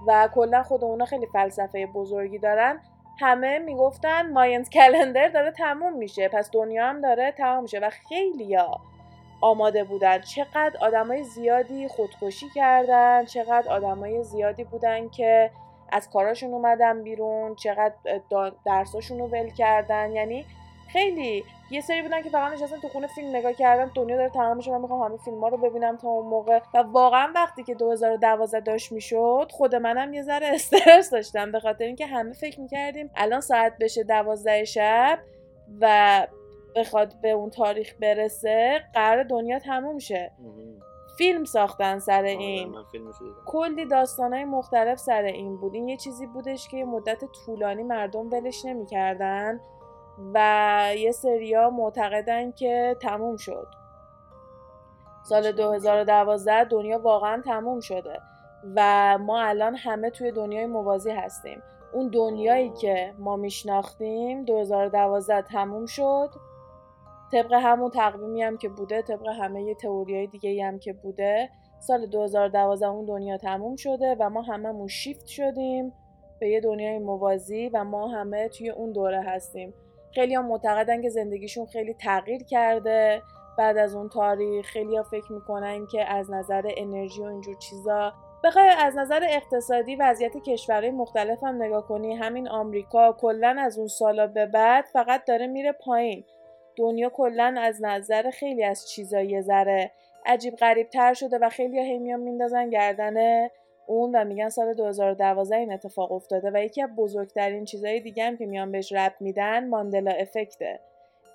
و 0.08 0.30
کلا 0.36 0.64
خود 0.64 0.84
اونا 0.84 1.06
خیلی 1.06 1.26
فلسفه 1.26 1.86
بزرگی 1.86 2.38
دارن. 2.38 2.80
همه 3.20 3.60
می‌گفتن 3.60 4.32
ماینز 4.32 4.70
کلندر 4.70 5.28
داره 5.28 5.52
تموم 5.52 5.98
میشه. 5.98 6.28
پس 6.28 6.50
دنیا 6.52 6.86
هم 6.86 7.02
داره 7.02 7.32
تمام 7.32 7.62
میشه. 7.64 7.80
و 7.80 7.90
خیلیا 7.90 8.72
آماده 9.42 9.84
بودن. 9.84 10.22
چقدر 10.22 10.78
آدمای 10.82 11.24
زیادی 11.24 11.88
خودکشی 11.88 12.50
کردن. 12.56 13.26
چقدر 13.26 13.72
آدمای 13.72 14.24
زیادی 14.24 14.64
بودن 14.64 15.10
که 15.10 15.52
از 15.92 16.10
کاراشون 16.10 16.54
اومدن 16.54 17.04
بیرون 17.04 17.56
چقدر 17.56 17.96
درساشون 18.66 19.20
رو 19.20 19.28
ول 19.28 19.50
کردن. 19.50 20.12
یعنی 20.12 20.46
خیلی 20.88 21.44
یه 21.72 21.82
سری 21.82 22.02
بودن 22.02 22.22
که 22.22 22.30
فقط 22.30 22.54
نشستن 22.54 22.80
تو 22.80 22.88
خونه 22.88 23.08
فیلم 23.08 23.36
نگاه 23.36 23.54
کردن 23.54 23.92
دنیا 23.96 24.18
داره 24.18 24.30
تمام 24.30 24.58
میشه 24.58 24.72
من 24.72 24.82
می‌خوام 24.82 25.02
همه 25.02 25.18
فیلم 25.18 25.42
ها 25.42 25.48
رو 25.48 25.58
ببینم 25.58 25.98
تا 25.98 26.08
اون 26.08 26.26
موقع. 26.28 26.60
و 26.74 26.78
واقعا 26.78 27.32
وقتی 27.36 27.64
که 27.64 27.76
2012 27.76 28.60
داشت 28.60 28.92
می‌شد 28.92 29.52
خود 29.52 29.76
منم 29.76 30.14
یه 30.14 30.24
ذره 30.24 30.48
استرس 30.56 31.10
داشتم. 31.10 31.52
به 31.52 31.60
خاطر 31.60 31.86
اینکه 31.86 32.06
همه 32.06 32.34
فکر 32.34 32.62
می‌کردیم 32.62 33.12
الان 33.16 33.42
ساعت 33.42 33.74
بشه 33.80 34.04
دوازده 34.04 34.64
شب 34.64 35.20
و 35.82 36.28
بخواد 36.76 37.14
به 37.22 37.30
اون 37.32 37.50
تاریخ 37.50 37.94
برسه 38.02 38.84
قرار 38.94 39.24
دنیا 39.24 39.60
تموم 39.60 40.00
شه. 40.00 40.32
فیلم 41.18 41.46
ساختن 41.46 42.00
سر 42.00 42.20
آره، 42.20 42.30
این. 42.30 42.76
کلی 43.46 43.86
داستانهای 43.86 44.46
مختلف 44.46 45.00
سر 45.00 45.22
این 45.22 45.58
بود. 45.58 45.74
این 45.74 45.90
یه 45.90 45.98
چیزی 45.98 46.26
بودش 46.28 46.68
که 46.68 46.86
مدت 46.86 47.24
طولانی 47.46 47.84
مردم 47.84 48.30
ولش 48.32 48.66
نمی‌کردن 48.66 49.60
و 50.34 50.94
یه 50.98 51.12
سریا 51.12 51.70
معتقدن 51.70 52.52
که 52.52 52.98
تموم 53.02 53.38
شد. 53.38 53.68
سال 55.24 55.52
2012 55.52 56.64
دنیا 56.64 57.00
واقعا 57.00 57.42
تموم 57.42 57.80
شده 57.80 58.20
و 58.76 59.18
ما 59.18 59.42
الان 59.42 59.76
همه 59.76 60.10
توی 60.10 60.32
دنیای 60.32 60.66
موازی 60.66 61.12
هستیم. 61.12 61.62
اون 61.94 62.08
دنیایی 62.08 62.70
که 62.70 63.14
ما 63.18 63.36
میشناختیم 63.36 64.44
2012 64.44 65.42
تموم 65.42 65.86
شد. 65.86 66.30
طبق 67.32 67.54
همون 67.54 67.92
تقویمی 67.92 68.44
هم 68.44 68.58
که 68.58 68.70
بوده 68.70 69.02
طبق 69.02 69.28
همه 69.28 69.76
تئوریای 69.76 70.28
دیگه 70.28 70.66
هم 70.66 70.80
که 70.80 70.94
بوده 70.94 71.50
سال 71.80 72.06
2012 72.06 72.88
اون 72.88 73.06
دنیا 73.06 73.38
تموم 73.38 73.76
شده 73.76 74.16
و 74.20 74.30
ما 74.30 74.42
هممون 74.42 74.88
شیفت 74.88 75.28
شدیم 75.28 75.94
به 76.40 76.50
یه 76.50 76.62
دنیای 76.62 77.00
موازی 77.00 77.70
و 77.74 77.84
ما 77.84 78.08
همه 78.08 78.50
توی 78.50 78.70
اون 78.70 78.92
دوره 78.92 79.22
هستیم. 79.22 79.74
خیلی 80.16 80.36
هم 80.36 80.48
معتقدن 80.48 81.02
که 81.02 81.10
زندگیشون 81.10 81.66
خیلی 81.66 81.94
تغییر 81.94 82.44
کرده 82.44 83.22
بعد 83.58 83.78
از 83.78 83.96
اون 83.96 84.10
تاریخ. 84.10 84.66
خیلی 84.66 84.98
ها 84.98 85.04
فکر 85.04 85.34
می‌کنن 85.34 85.88
که 85.92 86.06
از 86.06 86.32
نظر 86.32 86.72
انرژی 86.78 87.22
و 87.22 87.26
اینجور 87.26 87.56
چیزا 87.56 88.14
بخوای 88.44 88.70
از 88.70 88.98
نظر 88.98 89.24
اقتصادی 89.30 89.96
وضعیت 89.96 90.38
کشورهای 90.38 90.92
مختلف 90.92 91.44
هم 91.44 91.64
نگاه 91.64 91.88
کنی 91.88 92.16
همین 92.16 92.50
آمریکا 92.50 93.14
کلا 93.14 93.56
از 93.60 93.78
اون 93.78 93.88
سالا 93.88 94.28
به 94.28 94.46
بعد 94.46 94.86
فقط 94.94 95.26
داره 95.26 95.48
میره 95.48 95.72
پایین. 95.72 96.26
دنیا 96.78 97.10
کلا 97.10 97.56
از 97.58 97.84
نظر 97.84 98.30
خیلی 98.30 98.64
از 98.64 98.90
چیزا 98.90 99.22
یه 99.22 99.42
ذره 99.42 99.92
عجیب 100.26 100.56
غریب 100.56 100.90
تر 100.90 101.14
شده 101.14 101.38
و 101.38 101.50
خیلی 101.50 101.80
هی 101.80 101.98
میان 101.98 102.20
میندازن 102.20 102.70
گردن 102.70 103.48
اون 103.88 104.16
و 104.16 104.24
میگن 104.24 104.50
سال 104.50 104.74
2012 104.74 105.56
این 105.56 105.74
اتفاق 105.74 106.12
افتاده 106.12 106.52
و 106.54 106.64
یکی 106.64 106.82
از 106.82 106.90
بزرگترین 106.96 107.66
چیزهای 107.66 108.00
دیگه 108.00 108.24
هم 108.24 108.38
که 108.38 108.46
میان 108.46 108.72
بهش 108.72 108.92
رب 108.92 109.14
میدن 109.20 109.68
ماندلا 109.68 110.12
افکته 110.12 110.80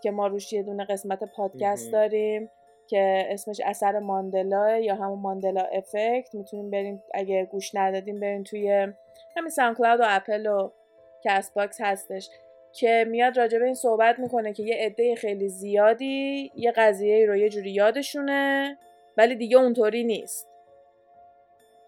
که 0.02 0.11
ما 0.11 0.26
روش 0.26 0.52
یه 0.52 0.62
دونه 0.62 0.85
قسمت 0.85 1.24
پادکست 1.24 1.92
داریم 1.92 2.50
که 2.87 3.26
اسمش 3.31 3.61
اثر 3.64 3.98
ماندلا 3.98 4.78
یا 4.78 4.94
همون 4.94 5.18
ماندلا 5.18 5.61
effect. 5.61 6.35
می‌تونیم 6.35 6.70
بریم 6.70 7.02
اگه 7.14 7.44
گوش 7.44 7.74
ندادیم 7.74 8.20
بریم 8.20 8.42
توی 8.42 8.88
همین 9.37 9.50
SoundCloud 9.51 10.01
و 10.00 10.05
اپل 10.07 10.46
و 10.46 10.70
Castbox 11.25 11.81
هستش. 11.81 12.31
که 12.72 13.04
میاد 13.08 13.38
راجع 13.38 13.58
به 13.58 13.64
این 13.64 13.74
صحبت 13.74 14.18
می‌کنه 14.18 14.52
که 14.52 14.62
یه 14.62 14.76
عده 14.76 15.14
خیلی 15.14 15.48
زیادی 15.48 16.50
یه 16.56 16.72
قضیه 16.72 17.26
رو 17.26 17.37
یه 17.37 17.48
جوری 17.48 17.70
یادشونه 17.70 18.78
ولی 19.16 19.37
دیگه 19.37 19.56
اونطوری 19.58 20.04
نیست. 20.04 20.48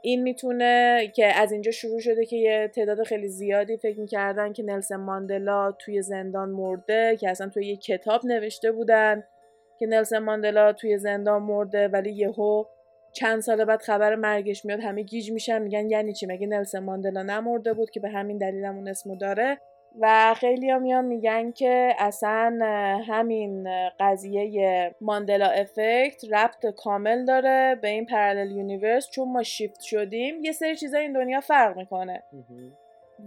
این 0.02 0.22
می‌تونه 0.22 1.02
که 1.14 1.26
از 1.26 1.52
اینجا 1.52 1.70
شروع 1.70 2.00
شده 2.00 2.26
که 2.26 2.36
یه 2.36 2.70
تعداد 2.74 3.02
خیلی 3.02 3.28
زیادی 3.28 3.76
فکر 3.76 4.00
می‌کردن 4.00 4.52
که 4.52 4.62
نلسن 4.62 4.96
ماندلا 4.96 5.72
توی 5.72 6.02
زندان 6.02 6.48
مرده 6.48 7.16
که 7.20 7.30
اصلا 7.30 7.48
توی 7.48 7.66
یه 7.66 7.76
کتاب 7.76 8.26
نوشته 8.26 8.72
بودن 8.72 9.24
که 9.78 9.86
نلسن 9.86 10.18
ماندلا 10.18 10.72
توی 10.72 10.98
زندان 10.98 11.42
مرده 11.42 11.88
ولی 11.88 12.12
یهو 12.12 12.64
چند 13.12 13.40
سال 13.40 13.64
بعد 13.64 13.82
خبر 13.82 14.14
مرگش 14.14 14.64
میاد 14.64 14.80
همه 14.80 15.02
گیج 15.02 15.32
میشن 15.32 15.62
میگن 15.62 15.90
یعنی 15.90 16.12
چی؟ 16.12 16.26
مگه 16.26 16.46
نلسن 16.46 16.78
ماندلا 16.78 17.22
نمرده 17.22 17.72
بود 17.72 17.90
که 17.90 18.00
به 18.00 18.08
همین 18.08 18.38
دلیل 18.38 18.64
اون 18.64 18.88
اسمو 18.88 19.16
داره؟ 19.16 19.58
و 20.00 20.34
خیلی 20.34 20.70
ها 20.70 20.78
میان 20.78 21.04
میگن 21.04 21.50
که 21.52 21.94
اصلا 21.98 22.58
همین 23.08 23.68
قضیه 24.00 24.94
ماندلا 25.00 25.46
effect 25.46 26.22
ربط 26.32 26.66
کامل 26.66 27.24
داره 27.24 27.78
به 27.82 27.88
این 27.88 28.06
parallel 28.06 28.50
universe 28.50 29.10
چون 29.10 29.32
ما 29.32 29.42
شیفت 29.42 29.80
شدیم. 29.80 30.44
یه 30.44 30.52
سری 30.52 30.76
چیزا 30.76 30.98
این 30.98 31.12
دنیا 31.12 31.40
فرق 31.40 31.76
می‌کنه. 31.76 32.22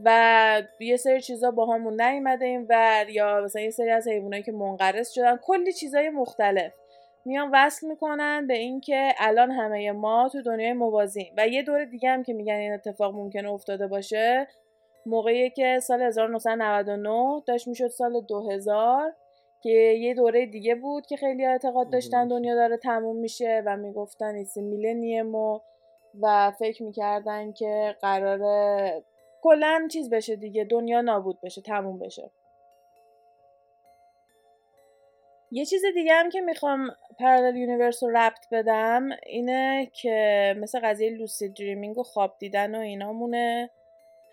و 0.03 0.61
یه 0.79 0.97
سری 0.97 1.21
چیزا 1.21 1.51
با 1.51 1.65
همون 1.65 2.01
نیومده 2.01 2.45
این 2.45 2.65
ور 2.69 3.09
یا 3.09 3.41
مثلا 3.41 3.61
یه 3.61 3.69
سری 3.69 3.89
از 3.89 4.07
حیوانایی 4.07 4.43
که 4.43 4.51
منقرض 4.51 5.11
شدن 5.11 5.37
کلی 5.37 5.73
چیزای 5.73 6.09
مختلف 6.09 6.73
میان 7.25 7.49
وصل 7.53 7.87
می‌کنن 7.87 8.47
به 8.47 8.57
اینکه 8.57 9.13
الان 9.17 9.51
همه 9.51 9.91
ما 9.91 10.29
تو 10.31 10.41
دنیای 10.41 10.73
موازیم. 10.73 11.33
و 11.37 11.47
یه 11.47 11.63
دور 11.63 11.85
دیگه 11.85 12.09
هم 12.09 12.23
که 12.23 12.33
میگن 12.33 12.53
این 12.53 12.73
اتفاق 12.73 13.15
ممکنه 13.15 13.51
افتاده 13.51 13.87
باشه 13.87 14.47
موقعی 15.07 15.49
که 15.49 15.79
سال 15.79 16.01
1999 16.01 17.43
داشت 17.45 17.67
می‌شد 17.67 17.87
سال 17.87 18.21
2000 18.21 19.13
که 19.63 19.69
یه 19.69 20.13
دوره 20.13 20.45
دیگه 20.45 20.75
بود 20.75 21.05
که 21.05 21.17
خیلی 21.17 21.45
اعتقاد 21.45 21.89
داشتن 21.89 22.27
دنیا 22.27 22.55
داره 22.55 22.77
تموم 22.77 23.15
میشه 23.15 23.63
و 23.65 23.77
می‌گفتن 23.77 24.35
ایسی 24.35 24.61
میلنیم 24.61 25.35
و 25.35 25.59
و 26.21 26.51
فکر 26.59 26.83
می‌کردن 26.83 27.51
که 27.51 27.95
قراره 28.01 29.03
کلا 29.41 29.87
چیز 29.91 30.09
بشه 30.09 30.35
دیگه 30.35 30.63
دنیا 30.63 31.01
نابود 31.01 31.41
بشه 31.41 31.61
تموم 31.61 31.99
بشه. 31.99 32.31
یه 35.51 35.65
چیز 35.65 35.81
دیگه 35.93 36.13
هم 36.13 36.29
که 36.29 36.41
می‌خوام 36.41 36.89
parallel 37.19 37.55
universe 37.55 38.03
رو 38.03 38.09
ربط 38.09 38.49
بدم 38.51 39.09
اینه 39.25 39.91
که 39.93 40.55
مثل 40.57 40.79
قضیه 40.79 41.09
lucid 41.09 41.49
dreaming 41.49 41.97
و 41.97 42.03
خواب 42.03 42.35
دیدن 42.39 42.75
و 42.75 42.79
اینامونه. 42.79 43.69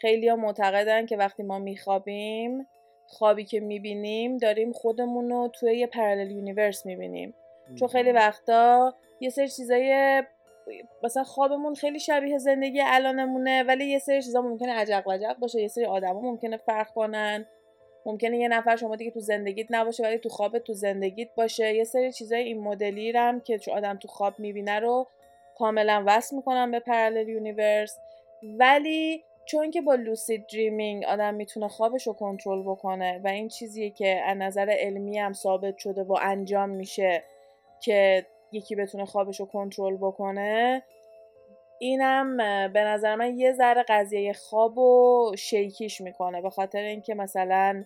خیلی 0.04 0.28
ها 0.28 0.36
معتقدن 0.36 1.06
که 1.06 1.16
وقتی 1.16 1.42
ما 1.42 1.58
میخوابیم 1.58 2.66
خوابی 3.06 3.44
که 3.44 3.60
می‌بینیم 3.60 4.36
داریم 4.36 4.72
خودمون 4.72 5.30
رو 5.30 5.50
توی 5.54 5.76
یه 5.76 5.86
parallel 5.86 6.30
universe 6.30 6.86
می‌بینیم. 6.86 7.34
چون 7.78 7.88
خیلی 7.88 8.12
وقتا 8.12 8.94
یه 9.20 9.30
سری 9.30 9.48
چیزای 9.48 10.22
مثلا 11.02 11.24
خوابمون 11.24 11.74
خیلی 11.74 12.00
شبیه 12.00 12.38
زندگی 12.38 12.80
الانمونه 12.84 13.62
ولی 13.62 13.84
یه 13.84 13.98
سری 13.98 14.22
چیزا 14.22 14.40
ممکنه 14.40 14.72
اجق 14.72 15.02
وجق 15.06 15.38
باشه. 15.38 15.60
یه 15.60 15.68
سری 15.68 15.84
آدما 15.84 16.20
ممکنه 16.20 16.56
فرق 16.56 16.92
کنن. 16.92 17.46
ممکنه 18.06 18.38
یه 18.38 18.48
نفر 18.48 18.76
شما 18.76 18.96
دیگه 18.96 19.10
تو 19.10 19.20
زندگیت 19.20 19.66
نباشه 19.70 20.02
ولی 20.02 20.18
تو 20.18 20.28
خواب 20.28 20.58
تو 20.58 20.72
زندگیت 20.72 21.28
باشه. 21.34 21.74
یه 21.74 21.84
سری 21.84 22.12
چیزای 22.12 22.42
این 22.42 22.60
مدلی 22.60 23.12
رم 23.12 23.40
که 23.40 23.58
چون 23.58 23.74
آدم 23.74 23.96
تو 23.96 24.08
خواب 24.08 24.38
می‌بینه 24.38 24.80
رو 24.80 25.06
کاملا 25.58 26.02
وصل 26.06 26.36
می‌کنم 26.36 26.70
به 26.70 26.80
parallel 26.80 27.28
universe 27.28 27.98
ولی 28.42 29.24
چون 29.46 29.70
که 29.70 29.80
با 29.80 29.94
lucid 29.94 30.46
dreaming 30.46 31.04
آدم 31.04 31.34
می‌تونه 31.34 31.68
خوابش 31.68 32.06
رو 32.06 32.12
کنترل 32.12 32.62
بکنه 32.62 33.20
و 33.24 33.28
این 33.28 33.48
چیزیه 33.48 33.90
که 33.90 34.22
از 34.26 34.36
نظر 34.38 34.76
علمی 34.78 35.18
هم 35.18 35.32
ثابت 35.32 35.78
شده 35.78 36.02
و 36.02 36.18
انجام 36.22 36.68
میشه 36.70 37.22
که 37.80 38.26
یکی 38.52 38.74
بتونه 38.74 39.04
خوابش 39.04 39.40
رو 39.40 39.46
کنترل 39.46 39.96
بکنه 39.96 40.82
اینم 41.78 42.36
به 42.72 42.84
نظر 42.84 43.14
من 43.14 43.38
یه 43.38 43.52
ذره 43.52 43.84
قضیه 43.88 44.32
خواب 44.32 44.78
و 44.78 45.32
شکیش 45.38 46.00
می‌کنه. 46.00 46.42
به 46.42 46.50
خاطر 46.50 46.78
اینکه 46.78 47.14
مثلا 47.14 47.84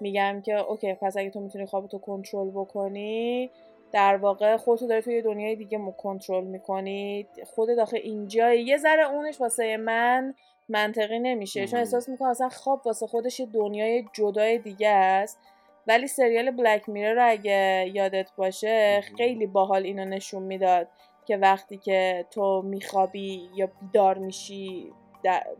میگم 0.00 0.42
که 0.44 0.54
اوکی 0.54 0.94
پس 0.94 1.16
اگه 1.16 1.30
تو 1.30 1.40
می‌تونی 1.40 1.66
خوابتو 1.66 1.98
کنترل 1.98 2.50
بکنی 2.50 3.50
در 3.92 4.16
واقع 4.16 4.56
خودتو 4.56 4.86
داری 4.86 5.02
توی 5.02 5.22
دنیای 5.22 5.56
دیگه 5.56 5.78
کنترل 5.98 6.44
می‌کنی. 6.44 7.26
خود 7.44 7.76
داخل 7.76 7.96
اینجا 7.96 8.54
یه 8.54 8.78
ذره 8.78 9.10
اونش 9.10 9.40
واسه 9.40 9.76
من 9.76 10.34
منطقی 10.70 11.18
نمیشه. 11.18 11.66
چون 11.66 11.78
احساس 11.78 12.08
می‌کنم 12.08 12.28
اصلا 12.28 12.48
خواب 12.48 12.82
واسه 12.86 13.06
خودش 13.06 13.40
دنیای 13.54 14.04
جدای 14.12 14.58
دیگه 14.58 14.88
است. 14.88 15.38
ولی 15.86 16.06
سریال 16.06 16.50
بلک 16.50 16.88
میرر 16.88 17.14
رو 17.14 17.30
اگه 17.30 17.90
یادت 17.94 18.30
باشه 18.36 19.00
خیلی 19.16 19.46
باحال 19.46 19.84
اینو 19.84 20.04
نشون 20.04 20.42
می‌داد 20.42 20.88
که 21.26 21.36
وقتی 21.36 21.78
که 21.78 22.26
تو 22.30 22.62
میخوابی 22.62 23.48
یا 23.54 23.70
بیدار 23.80 24.18
میشی 24.18 24.92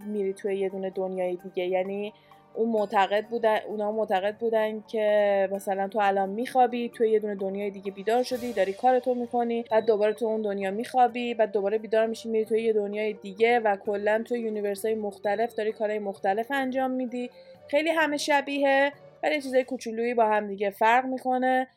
میری 0.06 0.32
توی 0.34 0.58
یه 0.58 0.68
دونه 0.68 0.90
دنیای 0.90 1.36
دیگه. 1.36 1.66
یعنی 1.66 2.12
اون 2.54 2.68
معتقد 2.68 3.26
بودن 3.26 3.58
اونا 3.68 3.92
معتقد 3.92 4.36
بودن 4.36 4.80
که 4.80 5.48
مثلا 5.52 5.88
تو 5.88 5.98
الان 6.02 6.28
میخوابی 6.28 6.88
تو 6.88 7.04
یه 7.04 7.18
دونه 7.18 7.34
دنیای 7.34 7.70
دیگه 7.70 7.92
بیدار 7.92 8.22
شدی 8.22 8.52
داری 8.52 8.72
کارتو 8.72 9.14
می‌کنی 9.14 9.64
بعد 9.70 9.86
دوباره 9.86 10.12
تو 10.12 10.26
اون 10.26 10.42
دنیا 10.42 10.70
میخوابی 10.70 11.34
بعد 11.34 11.52
دوباره 11.52 11.78
بیدار 11.78 12.06
میشی 12.06 12.28
میری 12.28 12.44
تو 12.44 12.56
یه 12.56 12.72
دنیای 12.72 13.12
دیگه 13.12 13.60
و 13.60 13.76
کلا 13.76 14.22
تو 14.22 14.36
universe 14.36 14.84
های 14.84 14.94
مختلف 14.94 15.54
داری 15.54 15.72
کارهای 15.72 15.98
مختلف 15.98 16.46
انجام 16.50 16.90
میدی. 16.90 17.30
خیلی 17.68 17.90
همه 17.90 18.16
شبیه 18.16 18.92
ولی 19.22 19.42
چیزای 19.42 19.64
کوچولویی 19.64 20.14
با 20.14 20.26
هم 20.26 20.46
دیگه 20.46 20.70
فرق 20.70 21.04
می‌کنه. 21.04 21.68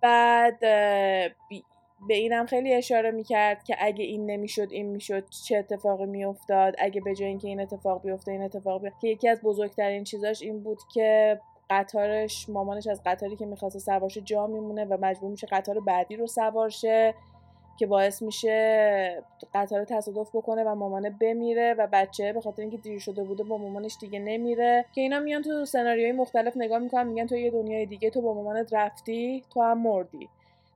بعد 0.00 0.64
به 2.08 2.14
اینم 2.14 2.46
خیلی 2.46 2.74
اشاره 2.74 3.10
می‌کرد 3.10 3.64
که 3.64 3.76
اگه 3.78 4.04
این 4.04 4.30
نمی‌شد 4.30 4.68
این 4.70 4.86
می‌شد 4.86 5.24
چه 5.44 5.56
اتفاقی 5.56 6.06
میافتاد 6.06 6.74
اگه 6.78 7.00
به 7.00 7.14
جای 7.14 7.28
اینکه 7.28 7.48
این 7.48 7.60
اتفاق 7.60 8.02
بیفته 8.02 8.32
این 8.32 8.42
اتفاق 8.42 8.82
بیفته. 8.82 8.98
که 9.00 9.08
یکی 9.08 9.28
از 9.28 9.40
بزرگترین 9.40 10.04
چیزاش 10.04 10.42
این 10.42 10.62
بود 10.62 10.78
که 10.94 11.40
قطارش 11.70 12.48
مامانش 12.48 12.86
از 12.86 13.00
قطاری 13.06 13.36
که 13.36 13.46
می‌خواسته 13.46 13.78
سوارشه 13.78 14.20
جا 14.20 14.46
میمونه 14.46 14.84
و 14.84 14.98
مجبور 15.00 15.30
میشه 15.30 15.46
قطار 15.46 15.80
بعدی 15.80 16.16
رو 16.16 16.26
سوارشه 16.26 17.14
که 17.78 17.86
باعث 17.86 18.22
میشه 18.22 19.22
قطار 19.54 19.84
تصادف 19.84 20.36
بکنه 20.36 20.64
و 20.64 20.74
مامانه 20.74 21.10
بمیره 21.10 21.74
و 21.78 21.88
بچه 21.92 22.32
به 22.32 22.40
خاطر 22.40 22.62
اینکه 22.62 22.76
دیر 22.76 22.98
شده 22.98 23.24
بوده 23.24 23.44
با 23.44 23.58
مامانش 23.58 23.96
دیگه 24.00 24.18
نمیره. 24.18 24.84
که 24.94 25.00
اینا 25.00 25.20
میان 25.20 25.42
تو 25.42 25.64
سناریوهای 25.64 26.12
مختلف 26.12 26.56
نگاه 26.56 26.78
می‌کنن 26.78 27.06
میگن 27.06 27.26
تو 27.26 27.36
یه 27.36 27.50
دنیای 27.50 27.86
دیگه 27.86 28.10
تو 28.10 28.22
با 28.22 28.34
مامانت 28.34 28.74
رفتی 28.74 29.42
تو 29.50 29.62
هم 29.62 29.82
مردی. 29.82 30.28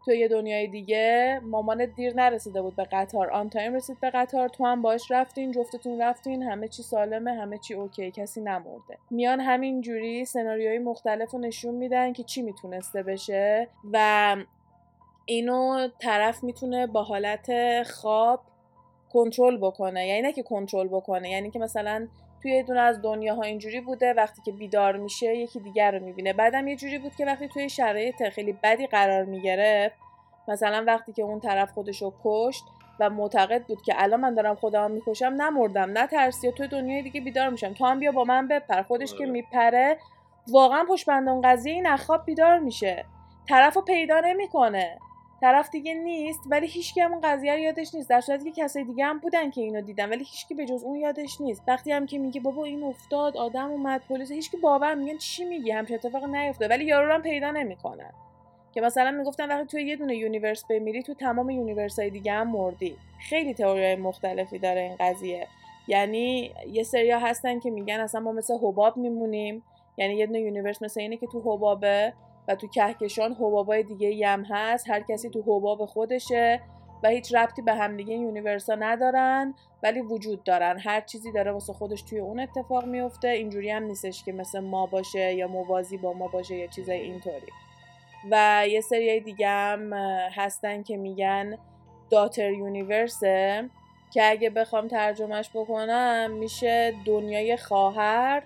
تو 0.08 0.14
یه 0.14 0.28
دنیای 0.28 0.66
دیگه 0.66 1.40
مامانت 1.42 1.94
دیر 1.94 2.14
نرسیده 2.14 2.62
بود 2.62 2.76
به 2.76 2.84
قطار. 2.84 3.30
on 3.30 3.50
time 3.50 3.74
رسید 3.74 4.00
به 4.00 4.10
قطار. 4.10 4.48
تو 4.48 4.66
هم 4.66 4.82
باش 4.82 5.10
رفتین 5.10 5.52
جفتتون 5.52 6.02
رفتین. 6.02 6.42
همه 6.42 6.68
چی 6.68 6.82
سالمه 6.82 7.34
همه 7.34 7.58
چی 7.58 7.74
okay. 7.74 8.10
کسی 8.10 8.40
نمرده. 8.40 8.98
میان 9.10 9.40
همین 9.40 9.80
جوری 9.80 10.24
سناریوهای 10.24 10.78
مختلف 10.78 11.30
رو 11.30 11.38
نشون 11.38 11.74
میدن 11.74 12.12
که 12.12 12.22
چی 12.22 12.42
می‌تونسته 12.42 13.02
بشه 13.02 13.68
و 13.92 14.36
اینو 15.26 15.88
طرف 15.98 16.44
می‌تونه 16.44 16.86
با 16.86 17.02
حالت 17.02 17.82
خواب 17.82 18.40
کنترل 19.12 19.58
بکنه. 19.58 20.06
یعنی 20.06 20.22
نه 20.22 20.32
که 20.32 20.42
کنترل 20.42 20.88
بکنه 20.88 21.30
یعنی 21.30 21.50
که 21.50 21.58
مثلا 21.58 22.08
توی 22.42 22.52
یه 22.52 22.62
دونه 22.62 22.80
از 22.80 23.02
دنیاها 23.02 23.42
اینجوری 23.42 23.80
بوده 23.80 24.12
وقتی 24.12 24.42
که 24.42 24.52
بیدار 24.52 24.96
میشه 24.96 25.36
یکی 25.36 25.60
دیگر 25.60 25.90
رو 25.90 26.04
می‌بینه. 26.04 26.32
بعدم 26.32 26.68
یه 26.68 26.76
جوری 26.76 26.98
بود 26.98 27.14
که 27.14 27.26
وقتی 27.26 27.48
توی 27.48 27.68
شرایط 27.68 28.28
خیلی 28.28 28.52
بدی 28.62 28.86
قرار 28.86 29.24
می‌گرفت 29.24 29.96
مثلا 30.48 30.84
وقتی 30.86 31.12
که 31.12 31.22
اون 31.22 31.40
طرف 31.40 31.72
خودش 31.72 32.02
رو 32.02 32.14
کشت 32.24 32.64
و 33.00 33.10
معتقد 33.10 33.62
بود 33.62 33.82
که 33.82 33.94
الان 33.96 34.20
من 34.20 34.34
دارم 34.34 34.54
خودم 34.54 34.90
می‌کشم 34.90 35.26
نمردم 35.26 35.98
نترسی 35.98 36.52
توی 36.52 36.68
دنیای 36.68 37.02
دیگه 37.02 37.20
بیدار 37.20 37.48
میشم. 37.48 37.74
تو 37.74 37.86
هم 37.86 37.98
بیا 37.98 38.12
با 38.12 38.24
من 38.24 38.48
بپر 38.48 38.82
خودش 38.82 39.14
که 39.14 39.24
آره. 39.24 39.32
میپره 39.32 39.98
واقعا 40.48 40.84
پشت 40.84 41.06
بند 41.06 41.28
اون 41.28 41.40
قضیه 41.40 41.72
این 41.72 41.86
از 41.86 41.94
خواب 41.94 42.24
بیدار 42.24 42.58
میشه. 42.58 43.04
طرف 43.48 43.74
رو 43.74 43.82
پیدا 43.82 44.20
نمی‌کنه. 44.20 44.98
طرف 45.40 45.70
دیگه 45.70 45.94
نیست 45.94 46.40
ولی 46.46 46.66
هیچکی 46.66 47.00
همون 47.00 47.20
قضیه 47.20 47.52
رو 47.52 47.58
یادش 47.58 47.94
نیست. 47.94 48.10
در 48.10 48.20
صورتی 48.20 48.52
که 48.52 48.62
کسای 48.62 48.84
دیگه 48.84 49.04
هم 49.04 49.18
بودن 49.18 49.50
که 49.50 49.60
اینو 49.60 49.80
دیدن 49.80 50.08
ولی 50.08 50.24
هیچکی 50.24 50.54
به 50.54 50.64
جز 50.64 50.84
اون 50.84 50.96
یادش 50.96 51.40
نیست. 51.40 51.62
وقتی 51.68 51.92
هم 51.92 52.06
که 52.06 52.18
میگه 52.18 52.40
بابا 52.40 52.64
این 52.64 52.82
افتاد 52.82 53.36
آدم 53.36 53.70
اومد 53.70 54.02
پلیس 54.08 54.32
هیچکی 54.32 54.56
باور 54.56 54.94
میگن 54.94 55.18
چی 55.18 55.44
میگی؟ 55.44 55.70
همچین 55.70 55.96
اتفاق 55.96 56.24
نیفته. 56.24 56.68
ولی 56.68 56.84
یارو 56.84 57.12
هم 57.12 57.22
پیدا 57.22 57.50
نمی‌کنن. 57.50 58.10
که 58.72 58.80
مثلا 58.80 59.10
می‌گفتن 59.10 59.48
وقتی 59.48 59.66
تو 59.66 59.78
یه 59.78 59.96
دونه 59.96 60.16
universe 60.16 60.64
بمیری 60.70 61.02
تو 61.02 61.14
تمام 61.14 61.50
universe 61.50 61.98
های 61.98 62.10
دیگه 62.10 62.32
هم 62.32 62.50
مردی. 62.50 62.96
خیلی 63.28 63.54
تئوری 63.54 63.96
مختلفی 63.96 64.58
داره 64.58 64.80
این 64.80 64.96
قضیه. 65.00 65.46
یعنی 65.88 66.54
یه 66.72 66.82
سریا 66.82 67.18
هستن 67.18 67.60
که 67.60 67.70
میگن 67.70 68.00
اصلا 68.00 68.20
ما 68.20 68.32
مثل 68.32 68.54
حباب 68.54 68.96
میمونیم. 68.96 69.62
یعنی 69.96 70.14
یه 70.14 70.26
دونه 70.26 70.40
universe 70.40 70.82
مثل 70.82 71.00
اینه 71.00 71.16
که 71.16 71.26
تو 71.26 71.40
حبابه. 71.40 72.12
و 72.48 72.54
تو 72.54 72.66
کهکشان 72.66 73.32
حبابای 73.32 73.82
دیگه 73.82 74.28
هم 74.28 74.44
هست. 74.44 74.90
هر 74.90 75.00
کسی 75.00 75.30
تو 75.30 75.42
حباب 75.42 75.84
خودشه 75.84 76.60
و 77.02 77.08
هیچ 77.08 77.34
ربطی 77.34 77.62
به 77.62 77.74
همدیگه 77.74 78.14
universe 78.14 78.68
ا 78.68 78.74
ندارن 78.74 79.54
ولی 79.82 80.00
وجود 80.00 80.44
دارن. 80.44 80.78
هر 80.78 81.00
چیزی 81.00 81.32
داره 81.32 81.52
واسه 81.52 81.72
خودش 81.72 82.02
توی 82.02 82.18
اون 82.18 82.40
اتفاق 82.40 82.84
میفته. 82.84 83.28
اینجوری 83.28 83.70
هم 83.70 83.82
نیستش 83.82 84.24
که 84.24 84.32
مثل 84.32 84.60
ما 84.60 84.86
باشه 84.86 85.34
یا 85.34 85.48
موازی 85.48 85.96
با 85.96 86.12
ما 86.12 86.28
باشه 86.28 86.56
یا 86.56 86.66
چیزای 86.66 87.00
اینطوری. 87.00 87.52
و 88.30 88.64
یه 88.68 88.80
سری 88.80 89.20
دیگه 89.20 89.48
هم 89.48 89.92
هستن 90.32 90.82
که 90.82 90.96
میگن 90.96 91.58
daughter 92.10 92.50
universe 92.50 93.57
ه 93.57 93.70
که 94.12 94.30
اگه 94.30 94.50
بخوام 94.50 94.88
ترجمهش 94.88 95.50
بکنم 95.54 96.30
میشه 96.30 96.94
دنیای 97.04 97.56
خواهر 97.56 98.42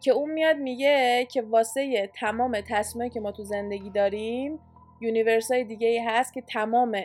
که 0.00 0.10
اون 0.10 0.30
میاد 0.30 0.56
میگه 0.56 1.26
که 1.30 1.42
واسه 1.42 2.10
تمام 2.14 2.60
تصمیمی 2.60 3.10
که 3.10 3.20
ما 3.20 3.32
تو 3.32 3.44
زندگی 3.44 3.90
داریم 3.90 4.58
universe 5.00 5.52
های 5.52 5.64
دیگه 5.64 5.88
ای 5.88 5.98
هست 5.98 6.34
که 6.34 6.40
تمام 6.40 6.96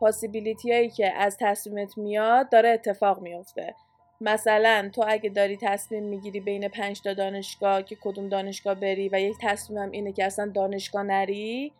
possibility 0.00 0.72
هایی 0.72 0.90
که 0.90 1.12
از 1.12 1.36
تصمیمت 1.40 1.98
میاد 1.98 2.50
داره 2.50 2.68
اتفاق 2.68 3.20
میفته 3.20 3.74
مثلا 4.20 4.90
تو 4.92 5.04
اگه 5.06 5.30
داری 5.30 5.58
تصمیم 5.62 6.04
می‌گیری 6.04 6.40
بین 6.40 6.68
پنج 6.68 7.02
تا 7.02 7.14
دانشگاه 7.14 7.82
که 7.82 7.96
کدوم 8.00 8.28
دانشگاه 8.28 8.74
بری 8.74 9.08
و 9.08 9.20
یک 9.20 9.36
تصمیمم 9.40 9.90
اینه 9.90 10.12
که 10.12 10.24
اصلا 10.24 10.46
دانشگاه 10.54 11.02
نری 11.02 11.72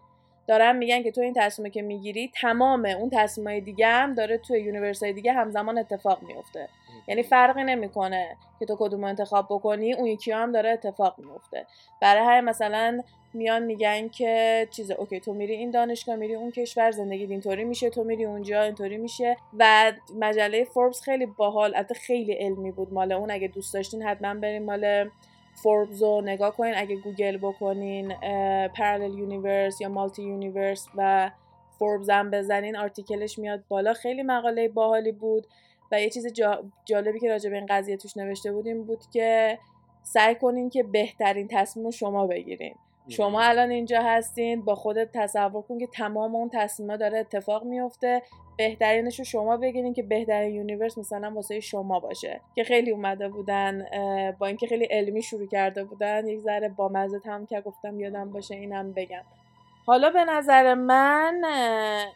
دارن 0.46 0.76
میگن 0.76 1.02
که 1.02 1.10
تو 1.10 1.20
این 1.20 1.34
تصمیم 1.36 1.70
که 1.70 1.82
می‌گیری 1.82 2.30
تمام 2.40 2.84
اون 2.84 3.10
تصمیمای 3.12 3.60
دیگه 3.60 3.86
هم 3.86 4.14
داره 4.14 4.38
توی 4.38 4.60
universe 4.60 5.02
های 5.02 5.12
دیگه 5.12 5.32
همزمان 5.32 5.78
اتفاق 5.78 6.22
میفته. 6.22 6.68
یعنی 7.08 7.22
فرقی 7.22 7.64
نمی‌کنه 7.64 8.36
که 8.58 8.66
تو 8.66 8.76
کدوم 8.78 9.04
انتخاب 9.04 9.46
بکنی 9.50 9.94
اون 9.94 10.06
یکی 10.06 10.32
هم 10.32 10.52
داره 10.52 10.70
اتفاق 10.70 11.14
میفته 11.18 11.66
برای 12.00 12.22
همین 12.24 12.40
مثلا 12.50 13.00
میان 13.34 13.62
میگن 13.62 14.08
که 14.08 14.68
چیز 14.70 14.90
okay 14.90 15.20
تو 15.20 15.34
میری 15.34 15.54
این 15.54 15.70
دانشگاه 15.70 16.16
میری 16.16 16.34
اون 16.34 16.50
کشور 16.50 16.90
زندگی 16.90 17.24
اینطوری 17.24 17.64
میشه 17.64 17.90
تو 17.90 18.04
میری 18.04 18.24
اونجا 18.24 18.62
اینطوری 18.62 18.96
میشه. 18.96 19.36
و 19.58 19.92
مجله 20.20 20.64
فوربس 20.64 21.02
خیلی 21.02 21.26
باحال 21.26 21.74
البته 21.74 21.94
خیلی 21.94 22.32
علمی 22.32 22.72
بود 22.72 22.92
مال 22.92 23.12
اون 23.12 23.30
اگه 23.30 23.48
دوست 23.48 23.74
داشتین 23.74 24.02
حتما 24.02 24.34
بریم 24.34 24.62
مال 24.62 25.10
فوربز 25.54 26.02
رو 26.02 26.20
نگاه 26.24 26.56
کنین 26.56 26.74
اگه 26.76 26.96
گوگل 26.96 27.36
بکنین 27.36 28.14
parallel 28.68 29.18
universe 29.18 29.80
یا 29.80 29.88
multi 29.88 30.22
universe 30.22 30.88
و 30.96 31.30
فوربز 31.78 32.10
هم 32.10 32.30
بزنین 32.30 32.76
article 32.76 33.25
ش 33.25 33.38
میاد 33.38 33.64
بالا. 33.68 33.92
خیلی 33.92 34.22
مقاله 34.22 34.68
باحالی 34.68 35.12
بود 35.12 35.46
و 35.92 36.00
یه 36.00 36.10
چیز 36.10 36.26
جالبی 36.84 37.20
که 37.20 37.28
راجع 37.28 37.50
به 37.50 37.56
این 37.56 37.66
قضیه 37.66 37.96
توش 37.96 38.16
نوشته 38.16 38.52
بودیم 38.52 38.84
بود 38.84 39.00
که 39.12 39.58
سعی 40.02 40.34
کنین 40.34 40.70
که 40.70 40.82
بهترین 40.82 41.48
تصمیم 41.50 41.90
شما 41.90 42.26
بگیرین. 42.26 42.74
شما 43.08 43.40
الان 43.40 43.70
اینجا 43.70 44.02
هستین 44.02 44.62
با 44.62 44.74
خودت 44.74 45.08
تصور 45.14 45.62
کن 45.62 45.78
که 45.78 45.86
تمام 45.86 46.36
اون 46.36 46.50
تصمیما 46.52 46.96
داره 46.96 47.18
اتفاق 47.18 47.64
میفته 47.64 48.22
بهترینش 48.56 49.18
رو 49.18 49.24
شما 49.24 49.56
بگیرین 49.56 49.94
که 49.94 50.02
بهترین 50.02 50.54
universe 50.54 50.98
مثلا 50.98 51.32
واسه 51.34 51.60
شما 51.60 52.00
باشه. 52.00 52.40
که 52.54 52.64
خیلی 52.64 52.90
اومده 52.90 53.28
بودن 53.28 53.86
با 54.38 54.46
اینکه 54.46 54.66
خیلی 54.66 54.84
علمی 54.84 55.22
شروع 55.22 55.46
کرده 55.46 55.84
بودن 55.84 56.26
یک 56.26 56.40
ذره 56.40 56.68
با 56.68 56.88
مزه 56.88 57.20
هم 57.24 57.46
که 57.46 57.60
گفتم 57.60 58.00
یادم 58.00 58.30
باشه 58.30 58.54
اینم 58.54 58.92
بگم. 58.92 59.22
حالا 59.86 60.10
به 60.10 60.24
نظر 60.24 60.74
من 60.74 61.42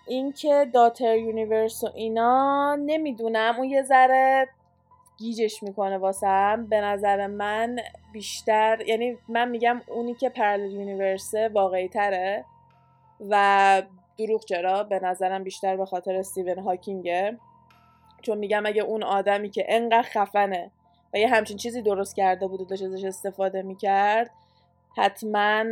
اینکه 0.06 0.66
daughter 0.72 1.16
universe 1.16 1.84
و 1.84 1.90
اینا 1.94 2.74
نمی‌دونم. 2.74 3.54
اون 3.58 3.68
یه 3.68 3.82
ذره 3.82 4.48
گیجش 5.18 5.62
می‌کنه 5.62 5.98
واسم 5.98 6.66
به 6.66 6.80
نظر 6.80 7.26
من 7.26 7.76
بیشتر 8.12 8.82
یعنی 8.86 9.18
من 9.28 9.48
میگم 9.48 9.80
اونی 9.88 10.14
که 10.14 10.28
parallel 10.28 10.72
universe 10.72 11.40
ه 11.40 11.48
واقعی 11.48 11.88
تره 11.88 12.44
و 13.30 13.82
دروغ 14.18 14.44
چرا؟ 14.44 14.82
به 14.82 15.00
نظرم 15.00 15.44
بیشتر 15.44 15.76
به 15.76 15.86
خاطر 15.86 16.16
استیون 16.16 16.58
هاکینگه. 16.58 17.38
چون 18.22 18.38
میگم 18.38 18.66
اگه 18.66 18.82
اون 18.82 19.02
آدمی 19.02 19.50
که 19.50 19.66
انقدر 19.68 20.02
خفنه 20.02 20.70
و 21.14 21.18
یه 21.18 21.28
همچین 21.28 21.56
چیزی 21.56 21.82
درست 21.82 22.16
کرده 22.16 22.46
بود 22.46 22.60
و 22.60 22.64
داشت 22.64 22.82
ازش 22.82 23.04
استفاده 23.04 23.62
می‌کرد 23.62 24.30
حتما 24.96 25.64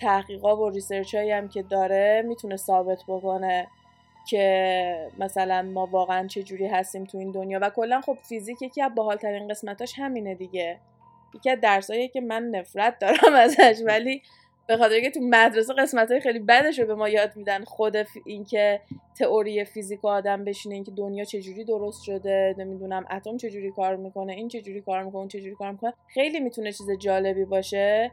تحقیقا 0.00 0.56
و 0.56 0.70
research 0.70 1.14
هم 1.14 1.48
که 1.48 1.62
داره 1.62 2.22
می‌تونه 2.26 2.56
ثابت 2.56 3.02
بکنه. 3.08 3.66
که 4.28 5.08
مثلا 5.18 5.62
ما 5.62 5.86
واقعا 5.86 6.26
چه 6.26 6.42
جوری 6.42 6.66
هستیم 6.66 7.04
تو 7.04 7.18
این 7.18 7.30
دنیا. 7.30 7.58
و 7.62 7.70
کلا 7.70 8.00
خب 8.00 8.16
فیزیک 8.28 8.62
یکی 8.62 8.82
از 8.82 8.94
باحالترین 8.94 9.48
قسمتاش 9.48 9.92
همینه 9.96 10.34
دیگه. 10.34 10.78
یکی 11.34 11.50
از 11.50 11.60
درسایی 11.60 12.08
که 12.08 12.20
من 12.20 12.42
نفرت 12.42 12.98
دارم 12.98 13.34
ازش 13.44 13.82
ولی 13.86 14.22
به 14.66 14.76
خاطر 14.76 15.00
که 15.00 15.10
تو 15.10 15.20
مدرسه 15.20 15.74
قسمت 15.74 16.10
های 16.10 16.20
خیلی 16.20 16.38
بدش 16.38 16.78
رو 16.78 16.86
به 16.86 16.94
ما 16.94 17.08
یاد 17.08 17.36
میدن 17.36 17.64
خود 17.64 17.96
اینکه 18.26 18.80
تئوری 19.18 19.64
فیزیک 19.64 20.04
آدم 20.04 20.44
بشینه 20.44 20.74
اینکه 20.74 20.90
دنیا 20.90 21.24
چجوری 21.24 21.64
درست 21.64 22.02
شده 22.02 22.54
نمی‌دونم 22.58 23.04
اتم 23.10 23.36
چجوری 23.36 23.70
کار 23.70 23.96
می‌کنه 23.96 24.32
این 24.32 24.48
چجوری 24.48 24.80
کار 24.80 25.02
می‌کنه 25.02 25.18
اون 25.18 25.28
چجوری 25.28 25.54
کار 25.54 25.72
می‌کنه 25.72 25.92
خیلی 26.06 26.40
می‌تونه 26.40 26.72
چیز 26.72 26.90
جالبی 26.90 27.44
باشه. 27.44 28.10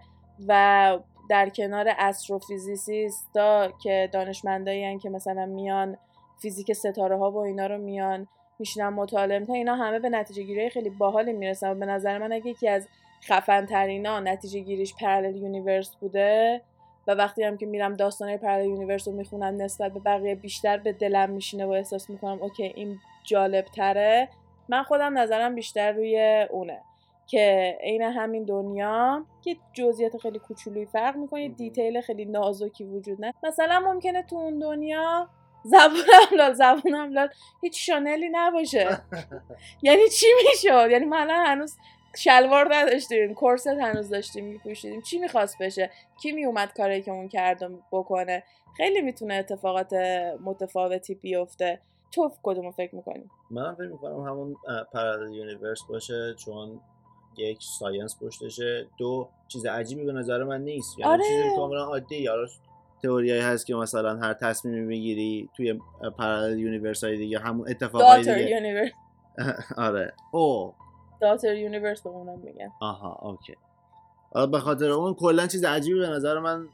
و 0.48 1.00
در 1.30 1.50
کنار 1.50 1.88
astrophysicist 1.98 3.60
ا 3.60 3.72
که 3.84 4.10
دانشمندایی 4.12 5.00
که 5.00 5.10
مثلا 5.10 5.46
میان 5.46 5.98
فیزیک 6.42 6.74
ستاره 6.74 7.18
ها 7.18 7.32
و 7.32 7.38
اینا 7.38 7.68
رو 7.68 7.78
میان 7.78 8.28
میشینن 8.60 8.90
مطالعه 8.90 9.46
تا 9.46 9.54
اینا 9.54 9.76
همه 9.76 10.00
به 10.00 10.10
نتیجه 10.10 10.44
گیری 10.44 10.70
خیلی 10.70 10.90
باحالی 10.90 11.34
می‌رسن 11.34 11.72
و 11.72 11.76
به 11.76 11.86
نظر 11.86 12.18
من 12.18 12.34
اگه 12.34 12.48
یکی 12.48 12.68
از 12.68 12.88
خفن 13.24 13.66
ترینا 13.66 14.20
نتیجه 14.20 14.60
گیریش 14.60 14.96
parallel 14.96 15.36
universe 15.36 15.96
بوده 15.96 16.62
و 17.08 17.12
وقتی 17.12 17.44
هم 17.44 17.58
که 17.58 17.66
میرم 17.66 17.94
داستانه 17.94 18.38
parallel 18.38 18.66
universe 18.66 19.08
رو 19.08 19.14
می‌خونم 19.14 19.62
نسبت 19.62 19.94
به 19.94 20.00
بقیه 20.00 20.36
بیشتر 20.36 20.78
به 20.78 20.94
دلم 20.94 21.30
میشینه 21.30 21.66
و 21.66 21.70
احساس 21.70 22.10
می‌کنم 22.10 22.42
okay 22.42 22.64
این 22.64 23.00
جالب 23.24 23.66
تره 23.66 24.30
من 24.70 24.84
خودم 24.84 25.18
نظرم 25.18 25.56
بیشتر 25.56 25.92
روی 25.92 26.46
اونه. 26.50 26.82
که 27.28 27.78
عین 27.82 28.02
همین 28.02 28.44
دنیا 28.44 29.26
که 29.42 29.58
جزئیات 29.74 30.18
خیلی 30.18 30.40
کوچولویی 30.40 30.86
فرق 30.86 31.16
می‌کنه 31.16 31.50
detail 31.50 32.02
خیلی 32.02 32.26
نازکی 32.26 32.84
وجود 32.84 33.22
نه 33.22 33.34
مثلا 33.44 33.80
ممکنه 33.80 34.24
تو 34.24 34.36
اون 34.36 34.60
دنیا 34.60 35.30
زبون 35.64 36.38
لال 36.38 36.54
زبون 36.54 37.14
لال 37.14 37.30
هیچ 37.62 37.86
شانلی 37.86 38.30
نباشه. 38.32 38.88
یعنی 39.84 40.10
چی 40.10 40.28
می‌شد؟ 40.46 40.92
یعنی 40.92 41.06
من 41.06 41.30
هنوز 41.30 41.78
شلوار 42.18 42.76
نداشتیم 42.76 43.34
corset 43.34 43.68
هنوز 43.68 44.10
داشتیم 44.10 44.46
میپوشیدیم. 44.46 45.02
چی 45.02 45.20
می‌خواست 45.20 45.58
بشه؟ 45.62 45.92
کی 46.22 46.32
میومد 46.32 46.74
کاری 46.74 47.02
که 47.02 47.12
اون 47.12 47.28
کردم 47.28 47.80
بکنه؟ 47.92 48.44
خیلی 48.78 49.02
می‌تونه 49.02 49.34
اتفاقات 49.34 49.94
متفاوتی 50.44 51.16
بیفته. 51.16 51.82
تو 52.12 52.32
کدومو 52.44 52.72
فکر 52.72 52.96
می‌کنی؟ 52.96 53.30
من 53.52 53.76
فکر 53.76 53.88
می‌کنم 53.88 54.20
همون 54.20 54.56
parallel 54.94 55.34
universe 55.34 55.80
باشه 55.90 56.36
چون 56.46 56.82
یک 57.40 57.58
science 57.80 58.16
پشتشه 58.22 58.88
دو 58.98 59.30
چیز 59.48 59.66
عجیبی 59.66 60.06
به 60.06 60.14
نظر 60.14 60.44
من 60.44 60.62
نیست. 60.62 61.00
یعنی 61.00 61.12
آره. 61.12 61.24
چیزی 61.24 61.56
کاملا 61.56 61.86
عادی. 61.86 62.18
یا 62.18 62.34
تئوریایی 63.04 63.42
هست 63.42 63.66
که 63.66 63.76
مثلا 63.76 64.16
هر 64.16 64.34
تصمیمی 64.34 64.82
می‌گیری 64.82 65.50
توی 65.58 65.80
parallel 66.18 66.60
universe 66.60 67.04
های 67.04 67.18
دیگه 67.18 67.40
همون 67.40 67.70
اتفاقای 67.70 68.20
دیگه. 68.20 68.92
آره. 69.78 70.14
او. 70.32 70.74
daughter 71.22 71.56
universe 71.56 72.02
به 72.02 72.10
اونم 72.10 72.40
میگن. 72.40 72.72
آها 72.82 73.20
okay. 73.22 73.56
به 74.52 74.60
خاطر 74.60 74.92
اون 74.92 75.14
کلا 75.14 75.48
چیز 75.48 75.64
عجیبی 75.64 76.00
به 76.00 76.08
نظر 76.08 76.40
من 76.40 76.68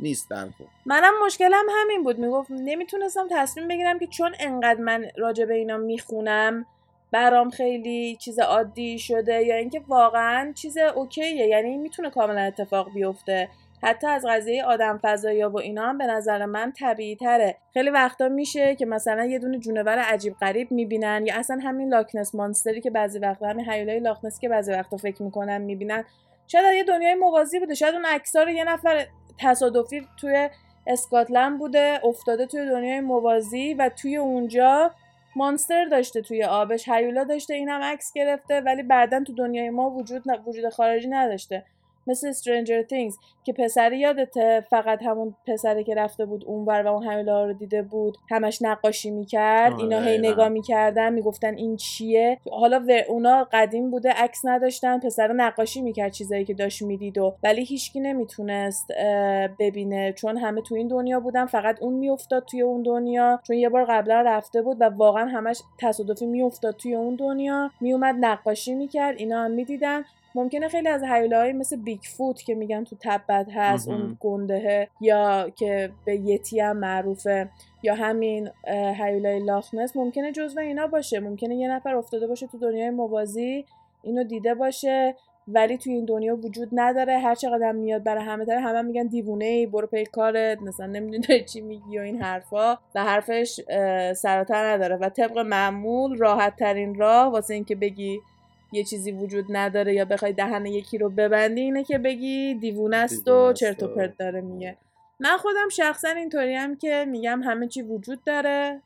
نیست 0.00 0.30
در 0.30 0.48
منم 0.86 1.12
مشکلم 1.26 1.64
همین 1.70 2.02
بود. 2.02 2.18
می‌گفت 2.18 2.50
نمی‌تونستم 2.50 3.28
تصمیم 3.30 3.68
بگیرم 3.68 3.98
که 3.98 4.06
چون 4.06 4.32
انقدر 4.40 4.80
من 4.80 5.04
راجع 5.16 5.44
به 5.44 5.54
اینا 5.54 5.76
می‌خونم 5.76 6.66
برام 7.12 7.50
خیلی 7.50 8.16
چیز 8.16 8.38
عادی 8.38 8.98
شده 8.98 9.42
یا 9.42 9.56
اینکه 9.56 9.80
واقعا 9.88 10.52
چیز 10.54 10.78
okay 10.78 11.23
ه. 11.23 11.46
یعنی 11.46 11.76
می‌تونه 11.76 12.10
کاملا 12.10 12.40
اتفاق 12.40 12.92
بیفته. 12.94 13.48
حتی 13.82 14.06
از 14.06 14.26
قضیه 14.28 14.64
آدم 14.64 15.00
فضایی 15.02 15.44
و 15.44 15.56
اینا 15.56 15.86
هم 15.86 15.98
به 15.98 16.06
نظر 16.06 16.46
من 16.46 16.72
طبیعی 16.72 17.16
تره. 17.16 17.56
خیلی 17.74 17.90
وقتا 17.90 18.28
میشه 18.28 18.74
که 18.74 18.86
مثلا 18.86 19.24
یه 19.24 19.38
دونه 19.38 19.58
جونور 19.58 19.98
عجیب 19.98 20.34
غریب 20.40 20.72
می‌بینن 20.72 21.24
یا 21.26 21.34
اصلا 21.38 21.58
همین 21.62 21.88
Loch 21.88 22.11
Ness 22.11 22.34
monster 22.34 22.74
ی 22.74 22.80
که 22.80 22.90
بعضی 22.90 23.18
وقتا 23.18 23.46
همین 23.46 23.70
هیولای 23.70 24.00
لاکنس 24.00 24.40
که 24.40 24.48
بعضی 24.48 24.72
وقتا 24.72 24.96
فکر 24.96 25.22
می‌کنن 25.22 25.58
می‌بینن. 25.58 26.04
شاید 26.46 26.76
یه 26.76 26.84
دنیای 26.84 27.14
موازی 27.14 27.58
بوده. 27.58 27.74
شاید 27.74 27.94
اون 27.94 28.04
عکس‌ها 28.04 28.50
یه 28.50 28.64
نفر 28.64 29.06
تصادفی 29.38 30.06
توی 30.20 30.48
اسکاتلند 30.86 31.58
بوده 31.58 32.00
افتاده 32.04 32.46
توی 32.46 32.66
دنیای 32.66 33.00
موازی 33.00 33.74
و 33.74 33.88
توی 33.88 34.16
اونجا 34.16 34.90
مانستر 35.36 35.84
داشته 35.84 36.22
توی 36.22 36.44
آبش 36.44 36.88
هیولا 36.88 37.24
داشته 37.24 37.54
اینم 37.54 37.80
عکس 37.82 38.12
گرفته 38.12 38.60
ولی 38.60 38.82
بعدا 38.82 39.24
تو 39.24 39.32
دنیای 39.32 39.70
ما 39.70 39.90
وجود 39.90 40.22
وجود 40.46 40.68
خارجی 40.68 41.08
نداشته. 41.08 41.64
مثل 42.10 42.32
Stranger 42.32 42.86
Things 42.86 43.14
که 43.44 43.52
پسری 43.52 43.98
یادته 43.98 44.66
فقط 44.70 45.02
همون 45.02 45.34
پسری 45.46 45.84
که 45.84 45.94
رفته 45.94 46.26
بود 46.26 46.44
اونور 46.44 46.82
و 46.82 46.86
اون 46.86 47.02
همیلا 47.02 47.44
رو 47.44 47.52
دیده 47.52 47.82
بود 47.82 48.16
همش 48.30 48.62
نقاشی 48.62 49.10
می‌کرد 49.10 49.80
اینا 49.80 50.00
هی 50.00 50.18
نگاه 50.18 50.48
می‌کردن 50.48 51.12
می‌گفتن 51.12 51.54
این 51.54 51.76
چیه؟ 51.76 52.38
حالا 52.50 52.86
اونا 53.08 53.48
قدیم 53.52 53.90
بوده 53.90 54.10
عکس 54.10 54.40
نداشتن 54.44 55.00
پسر 55.00 55.32
نقاشی 55.32 55.82
می‌کرد 55.82 56.12
چیزایی 56.12 56.44
که 56.44 56.54
داشت 56.54 56.82
می‌دید 56.82 57.18
و 57.18 57.34
ولی 57.42 57.64
هیچکی 57.64 58.00
نمی‌تونست 58.00 58.92
ببینه. 59.58 60.12
چون 60.12 60.36
همه 60.36 60.62
تو 60.62 60.74
این 60.74 60.88
دنیا 60.88 61.20
بودن 61.20 61.46
فقط 61.46 61.82
اون 61.82 61.94
میافتاد 61.94 62.44
توی 62.44 62.62
اون 62.62 62.82
دنیا. 62.82 63.40
چون 63.46 63.56
یه 63.56 63.68
بار 63.68 63.84
قبلا 63.84 64.20
رفته 64.20 64.62
بود 64.62 64.76
و 64.80 64.84
واقعا 64.84 65.26
همش 65.26 65.62
تصادفی 65.78 66.26
میافتاد 66.26 66.76
توی 66.76 66.94
اون 66.94 67.14
دنیا. 67.14 67.70
میومد 67.80 68.14
نقاشی 68.20 68.74
می‌کرد 68.74 69.18
اینا 69.18 69.44
هم 69.44 69.50
می‌دیدن. 69.50 70.04
ممکنه 70.34 70.68
خیلی 70.68 70.88
از 70.88 71.02
هیولاهای 71.02 71.52
مثل 71.52 71.76
بیگ 71.76 72.00
فوت 72.16 72.42
که 72.42 72.54
میگن 72.54 72.84
تو 72.84 72.96
تبت 73.00 73.46
هست 73.54 73.88
اون 73.88 74.16
گندهه 74.20 74.88
یا 75.00 75.50
که 75.56 75.90
به 76.04 76.16
یتی 76.16 76.60
هم 76.60 76.76
معروفه 76.76 77.48
یا 77.82 77.94
همین 77.94 78.50
هیولای 78.96 79.44
لاخنس 79.44 79.96
ممکنه 79.96 80.32
جزو 80.32 80.60
اینا 80.60 80.86
باشه. 80.86 81.20
ممکنه 81.20 81.56
یه 81.56 81.68
نفر 81.68 81.94
افتاده 81.94 82.26
باشه 82.26 82.46
تو 82.46 82.58
دنیای 82.58 82.90
موازی 82.90 83.64
اینو 84.02 84.24
دیده 84.24 84.54
باشه 84.54 85.14
ولی 85.48 85.78
تو 85.78 85.90
این 85.90 86.04
دنیا 86.04 86.36
وجود 86.36 86.68
نداره. 86.72 87.18
هر 87.18 87.34
چقدر 87.34 87.72
میاد 87.72 88.02
برای 88.02 88.24
همه 88.24 88.44
طرف 88.44 88.62
همه 88.62 88.82
میگن 88.82 89.06
دیوونه 89.06 89.44
ای 89.44 89.66
برو 89.66 89.86
پی 89.86 90.04
کارت 90.04 90.62
مثلا 90.62 90.86
نمی‌دونی 90.86 91.44
چی 91.44 91.60
میگی 91.60 91.98
و 91.98 92.00
این 92.00 92.22
حرفا. 92.22 92.78
و 92.94 93.04
حرفش 93.04 93.60
سراتر 94.16 94.72
نداره. 94.72 94.96
و 94.96 95.08
طبق 95.08 95.38
معمول 95.38 96.18
راحت 96.18 96.56
ترین 96.56 96.94
راه 96.94 97.32
واسه 97.32 97.54
اینکه 97.54 97.74
بگی 97.74 98.20
یه 98.72 98.84
چیزی 98.84 99.12
وجود 99.12 99.44
نداره 99.48 99.94
یا 99.94 100.04
بخوای 100.04 100.32
دهن 100.32 100.66
یکی 100.66 100.98
رو 100.98 101.10
ببندی 101.10 101.60
اینه 101.60 101.84
که 101.84 101.98
بگی 101.98 102.54
دیوونه 102.54 102.96
است 102.96 103.28
و 103.28 103.52
چرت 103.52 103.82
و 103.82 103.88
پرت 103.88 104.16
داره 104.18 104.40
میگه. 104.40 104.76
من 105.20 105.36
خودم 105.36 105.68
شخصا 105.68 106.08
اینطوری 106.08 106.54
هم 106.54 106.76
که 106.76 107.04
میگم 107.08 107.42
همه 107.42 107.68
چی 107.68 107.82
وجود 107.82 108.24
داره 108.24 108.80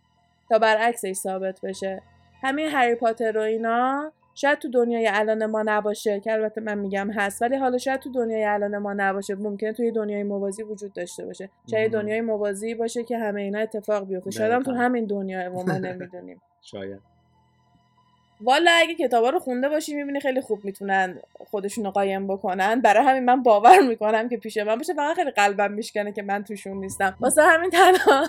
تا 0.49 0.59
برعکسش 0.59 1.13
ثابت 1.13 1.61
بشه. 1.61 2.03
همین 2.43 2.67
هری 2.69 2.95
پاتر 2.95 3.39
و 3.39 3.41
اینا 3.41 4.13
شاید 4.35 4.59
تو 4.59 4.69
دنیای 4.69 5.09
الان 5.13 5.47
ما 5.47 5.63
نباشه 5.67 6.21
که 6.21 6.33
البته 6.33 6.61
من 6.61 6.79
میگم 6.79 7.11
هست 7.11 7.43
ولی 7.43 7.57
حالا 7.57 7.79
شاید 7.79 8.01
تو 8.01 8.13
دنیای 8.13 8.45
الان 8.45 8.79
ما 8.79 8.93
نباشه 8.93 9.35
ممکنه 9.35 9.73
توی 9.73 9.91
دنیای 9.93 10.23
موازی 10.23 10.63
وجود 10.63 10.93
داشته 10.93 11.27
باشه. 11.27 11.51
شاید 11.71 11.93
دنیای 11.93 12.21
موازی 12.21 12.75
باشه 12.75 13.05
که 13.05 13.19
همه 13.19 13.41
اینا 13.41 13.59
اتفاق 13.59 14.09
بیفته. 14.09 14.31
شاید 14.31 14.53
هم 14.53 14.63
تو 14.63 14.73
همین 14.73 15.07
دنیا 15.07 15.51
ما 15.51 15.63
نمی‌دونیم. 15.79 16.41
شاید. 16.63 17.14
والا 18.41 18.71
اگه 18.71 18.95
کتابا 18.95 19.31
رو 19.31 19.39
خونده 19.39 19.69
باشی 19.69 19.95
می‌بینی 19.95 20.21
خیلی 20.21 20.41
خوب 20.41 20.65
می‌تونن 20.65 21.19
خودشونو 21.51 21.91
قایم 21.91 22.27
بکنن. 22.27 22.81
برای 22.81 23.05
همین 23.07 23.25
من 23.25 23.43
باور 23.43 23.81
می‌کنم 23.81 24.29
که 24.29 24.37
پیش 24.37 24.57
من 24.57 24.77
باشه. 24.77 24.95
فقط 24.95 25.17
خیلی 25.17 25.31
قلبم 25.31 25.73
میشکنه 25.73 26.13
که 26.13 26.23
من 26.23 26.45
توشون 26.45 26.77
نیستم. 26.77 27.17
واسه 27.21 27.43
همین 27.43 27.71
تنها 27.71 28.27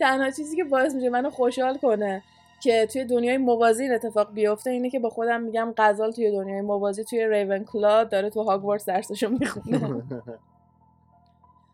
تنها 0.00 0.30
چیزی 0.30 0.56
که 0.56 0.64
باعث 0.64 0.94
میشه 0.94 1.08
منو 1.08 1.30
خوشحال 1.30 1.78
کنه 1.78 2.22
که 2.62 2.86
توی 2.86 3.04
دنیای 3.04 3.38
موازی 3.38 3.82
این 3.82 3.92
اتفاق 3.92 4.34
بیفته 4.34 4.70
اینه 4.70 4.90
که 4.90 4.98
با 4.98 5.10
خودم 5.10 5.40
میگم 5.40 5.74
غزال 5.76 6.12
توی 6.12 6.30
دنیای 6.30 6.60
موازی 6.60 7.04
توی 7.04 7.28
ریون 7.28 7.64
کلا 7.64 8.04
داره 8.04 8.30
تو 8.30 8.42
هاگوارتس 8.42 8.84
درسشو 8.84 9.28
می‌خونه. 9.28 10.02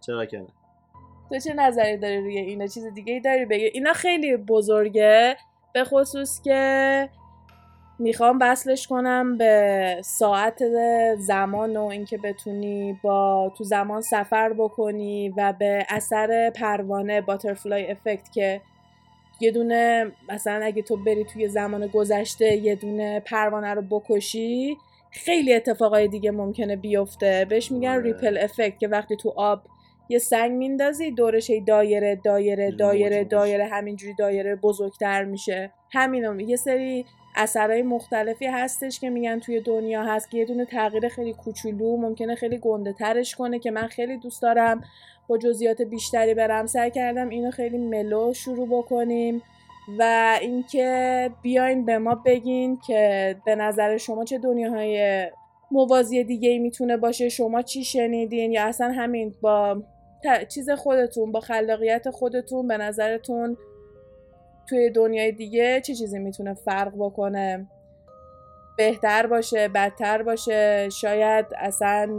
چرا 0.06 0.26
که 0.26 0.42
تو 1.28 1.38
چه 1.38 1.54
نظری 1.54 1.96
داری 1.96 2.20
روی 2.20 2.38
اینا؟ 2.38 2.66
چیز 2.66 2.84
دیگه 2.86 3.12
ای 3.12 3.20
داری 3.20 3.44
بگی؟ 3.44 3.64
اینا 3.64 3.92
خیلی 3.92 4.36
بزرگه. 4.36 5.36
به 5.72 5.84
خصوص 5.84 6.42
که 6.42 7.08
می‌خوام 7.98 8.38
وصلش 8.40 8.86
کنم 8.86 9.38
به 9.38 9.96
ساعت 10.04 10.62
زمان 11.18 11.76
و 11.76 11.84
اینکه 11.84 12.18
بتونی 12.18 12.98
با 13.02 13.52
تو 13.58 13.64
زمان 13.64 14.00
سفر 14.02 14.52
بکنی 14.52 15.28
و 15.36 15.54
به 15.58 15.86
اثر 15.88 16.50
پروانه 16.50 17.20
باترفلای 17.20 17.90
افکت 17.90 18.32
که 18.32 18.60
یه 19.40 19.50
دونه 19.50 20.12
مثلا 20.28 20.64
اگه 20.64 20.82
تو 20.82 20.96
بری 20.96 21.24
توی 21.24 21.48
زمان 21.48 21.86
گذشته 21.86 22.56
یه 22.56 22.74
دونه 22.74 23.20
پروانه 23.20 23.74
رو 23.74 23.82
بکشی 23.82 24.76
خیلی 25.10 25.54
اتفاقای 25.54 26.08
دیگه 26.08 26.30
ممکنه 26.30 26.76
بیفته. 26.76 27.46
بهش 27.48 27.72
میگن 27.72 28.02
ریپل 28.02 28.38
افکت 28.38 28.78
که 28.78 28.88
وقتی 28.88 29.16
تو 29.16 29.32
آب 29.36 29.62
یه 30.08 30.18
سنگ 30.18 30.52
میندازی 30.52 31.10
دورش 31.10 31.50
دایره 31.66 32.20
دایره 32.24 32.70
دایره 32.70 33.24
دایره 33.24 33.66
همینجوری 33.66 34.14
دایره 34.18 34.56
بزرگتر 34.56 35.24
میشه. 35.24 35.72
همینو 35.92 36.40
یه 36.40 36.56
سری 36.56 37.04
اثرهای 37.36 37.82
مختلفی 37.82 38.46
هستش 38.46 39.00
که 39.00 39.10
میگن 39.10 39.38
توی 39.38 39.60
دنیا 39.60 40.02
هست 40.02 40.30
که 40.30 40.38
یه 40.38 40.44
دونه 40.44 40.64
تغییر 40.64 41.08
خیلی 41.08 41.32
کوچولو 41.32 41.96
ممکنه 41.96 42.34
خیلی 42.34 42.58
گنده 42.58 42.92
ترش 42.92 43.34
کنه 43.36 43.58
که 43.58 43.70
من 43.70 43.86
خیلی 43.86 44.16
دوست 44.16 44.42
دارم 44.42 44.84
با 45.28 45.38
جزئیات 45.38 45.82
بیشتری 45.82 46.34
برم. 46.34 46.66
سعی 46.66 46.90
کردم 46.90 47.28
اینو 47.28 47.50
خیلی 47.50 47.78
ملو 47.78 48.32
شروع 48.34 48.68
بکنیم 48.68 49.42
و 49.98 50.36
اینکه 50.40 51.30
بیاین 51.42 51.84
به 51.84 51.98
ما 51.98 52.14
بگین 52.14 52.78
که 52.86 53.36
به 53.46 53.54
نظر 53.54 53.96
شما 53.96 54.24
چه 54.24 54.38
دنیاهای 54.38 55.26
موازی 55.70 56.24
دیگه 56.24 56.48
ای 56.50 56.58
می‌تونه 56.58 56.96
باشه 56.96 57.28
شما 57.28 57.62
چی 57.62 57.84
شنیدین؟ 57.84 58.52
یا 58.52 58.64
اصلا 58.64 58.92
همین 58.92 59.34
با 59.40 59.82
چیز 60.48 60.70
خودتون 60.70 61.32
با 61.32 61.40
خلاقیت 61.40 62.10
خودتون 62.10 62.68
به 62.68 62.76
نظرتون 62.76 63.56
توی 64.68 64.90
دنیای 64.90 65.32
دیگه 65.32 65.80
چه 65.80 65.94
چیزی 65.94 66.18
می‌تونه 66.18 66.54
فرق 66.54 66.92
بکنه؟ 66.98 67.66
بهتر 68.76 69.26
باشه 69.26 69.68
بدتر 69.68 70.22
باشه؟ 70.22 70.88
شاید 70.90 71.46
اصلا 71.58 72.18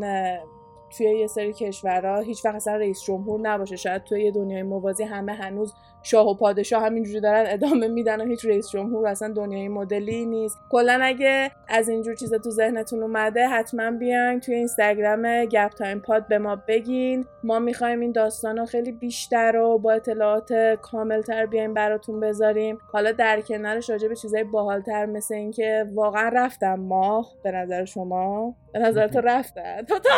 توی 0.97 1.19
یه 1.19 1.27
سری 1.27 1.53
کشورها 1.53 2.19
هیچ 2.19 2.45
وقت 2.45 2.55
اصلا 2.55 2.75
رئیس 2.75 3.03
جمهور 3.03 3.39
نباشه. 3.41 3.75
شاید 3.75 4.03
توی 4.03 4.23
یه 4.23 4.31
دنیای 4.31 4.63
موازی 4.63 5.03
همه 5.03 5.33
هنوز 5.33 5.73
شاه 6.03 6.27
و 6.29 6.33
پادشاه 6.33 6.83
همینجوری 6.83 7.19
دارن 7.19 7.43
ادامه 7.47 7.87
میدن 7.87 8.21
و 8.21 8.25
هیچ 8.25 8.45
رئیس 8.45 8.69
جمهور 8.69 9.07
اصلا 9.07 9.33
دنیای 9.33 9.67
مدلی 9.67 10.25
نیست. 10.25 10.59
کلا 10.69 10.99
اگه 11.03 11.51
از 11.67 11.89
اینجور 11.89 12.15
چیزا 12.15 12.37
تو 12.37 12.49
ذهنتون 12.49 13.03
اومده 13.03 13.47
حتما 13.47 13.91
بیاین 13.91 14.39
توی 14.39 14.55
اینستاگرام 14.55 15.45
گپ 15.45 15.71
تایم 15.71 15.99
پاد 15.99 16.27
به 16.27 16.37
ما 16.37 16.55
بگین. 16.67 17.25
ما 17.43 17.59
می‌خوایم 17.59 17.99
این 17.99 18.11
داستان 18.11 18.57
رو 18.57 18.65
خیلی 18.65 18.91
بیشتر 18.91 19.57
و 19.57 19.77
با 19.77 19.91
اطلاعات 19.91 20.53
کاملتر 20.81 21.45
بیایم 21.45 21.73
براتون 21.73 22.19
بذاریم. 22.19 22.77
حالا 22.91 23.11
در 23.11 23.41
کنارش 23.41 23.89
راجع 23.89 24.07
به 24.07 24.15
چیزای 24.15 24.43
باحالتر 24.43 25.05
مثل 25.05 25.33
اینکه 25.33 25.85
واقعا 25.93 26.29
رفتم 26.33 26.75
ماه 26.75 27.27
به 27.43 27.51
نظر 27.51 27.85
شما؟ 27.85 28.55
به 28.73 28.79
نظر 28.79 29.07
تو 29.07 29.21
رفتن. 29.21 29.81
تو 29.81 29.99
تو 29.99 30.09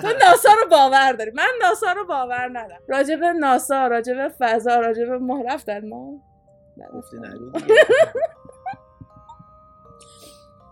تو 0.00 0.08
ناسا 0.08 0.48
رو 0.62 0.68
باور 0.70 1.12
داری. 1.12 1.30
من 1.34 1.48
ناسا 1.62 1.92
رو 1.92 2.06
باور 2.06 2.50
ندارم. 2.52 2.80
راجع 2.88 3.16
به 3.16 3.32
ناسا 3.32 3.86
راجع 3.86 4.28
فضا 4.38 4.80
راجع 4.80 5.03
به 5.06 5.18
ماه 5.18 5.42
رفتن 5.42 5.88
ما؟ 5.88 6.20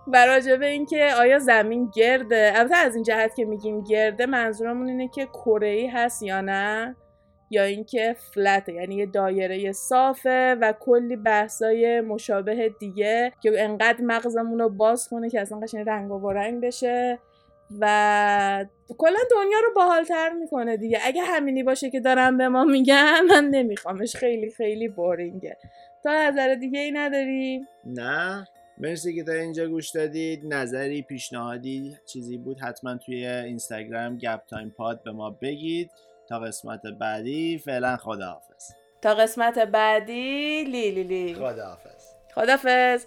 و 0.07 0.41
به 0.59 0.67
اینکه 0.67 1.11
آیا 1.19 1.39
زمین 1.39 1.91
گرده؟ 1.95 2.53
البته 2.55 2.77
از 2.77 2.95
این 2.95 3.05
جهت 3.05 3.37
که 3.37 3.45
میگیم 3.45 3.85
گرده 3.85 4.27
منظورمون 4.27 4.89
اینه 4.89 5.09
که 5.09 5.27
کره 5.27 5.91
هست 5.95 6.23
یا 6.23 6.41
نه؟ 6.41 6.97
یا 7.51 7.63
اینکه 7.63 8.17
فلته 8.35 8.73
یعنی 8.73 8.95
یه 8.95 9.07
دایره 9.07 9.73
صافه 9.73 10.57
و 10.61 10.75
کلی 10.81 11.17
بحثای 11.17 12.01
مشابه 12.01 12.75
دیگه 12.79 13.33
که 13.43 13.65
انقدر 13.65 14.05
مغزمون 14.05 14.59
رو 14.59 14.69
باز 14.69 15.09
کنه 15.09 15.31
که 15.31 15.41
اصلا 15.41 15.59
قشنگ 15.59 15.89
رنگ 15.89 16.11
و 16.11 16.33
رنگ 16.33 16.61
بشه. 16.61 17.19
و 17.81 18.65
کلا 18.99 19.19
دنیا 19.31 19.59
رو 19.65 19.75
باحالتر 19.77 20.33
می‌کنه 20.33 20.77
دیگه. 20.77 20.99
اگه 21.03 21.23
همینی 21.23 21.63
باشه 21.63 21.91
که 21.91 22.01
دارم 22.01 22.37
به 22.37 22.49
ما 22.49 22.65
میگن 22.65 23.21
من 23.31 23.45
نمیخوامش. 23.45 24.17
خیلی 24.17 24.51
خیلی 24.51 24.89
بورینگه. 24.89 25.57
تا 26.05 26.11
نظر 26.13 26.55
دیگه 26.55 26.81
ای 26.81 26.91
نداری؟ 26.91 27.67
نه. 27.85 28.49
مرسی 28.79 29.15
که 29.15 29.25
تا 29.25 29.33
اینجا 29.33 29.67
گوش 29.69 29.91
دادید. 29.91 30.55
نظری 30.55 31.03
پیشنهادی 31.03 31.97
چیزی 32.07 32.39
بود 32.39 32.61
حتما 32.61 32.97
توی 32.97 33.27
اینستاگرام 33.27 34.19
گپ 34.19 34.41
تایم 34.47 34.71
پاد 34.71 35.03
به 35.03 35.13
ما 35.13 35.31
بگید. 35.31 35.91
تا 36.29 36.39
قسمت 36.39 36.83
بعدی 37.01 37.59
فعلا 37.59 37.97
خداحافظ. 37.97 38.73
تا 39.03 39.15
قسمت 39.15 39.59
بعدی 39.59 40.65
لی 40.65 40.91
لی 40.91 41.03
لی. 41.03 41.35
خداحافظ. 41.35 42.05
خداحافظ. 42.35 43.07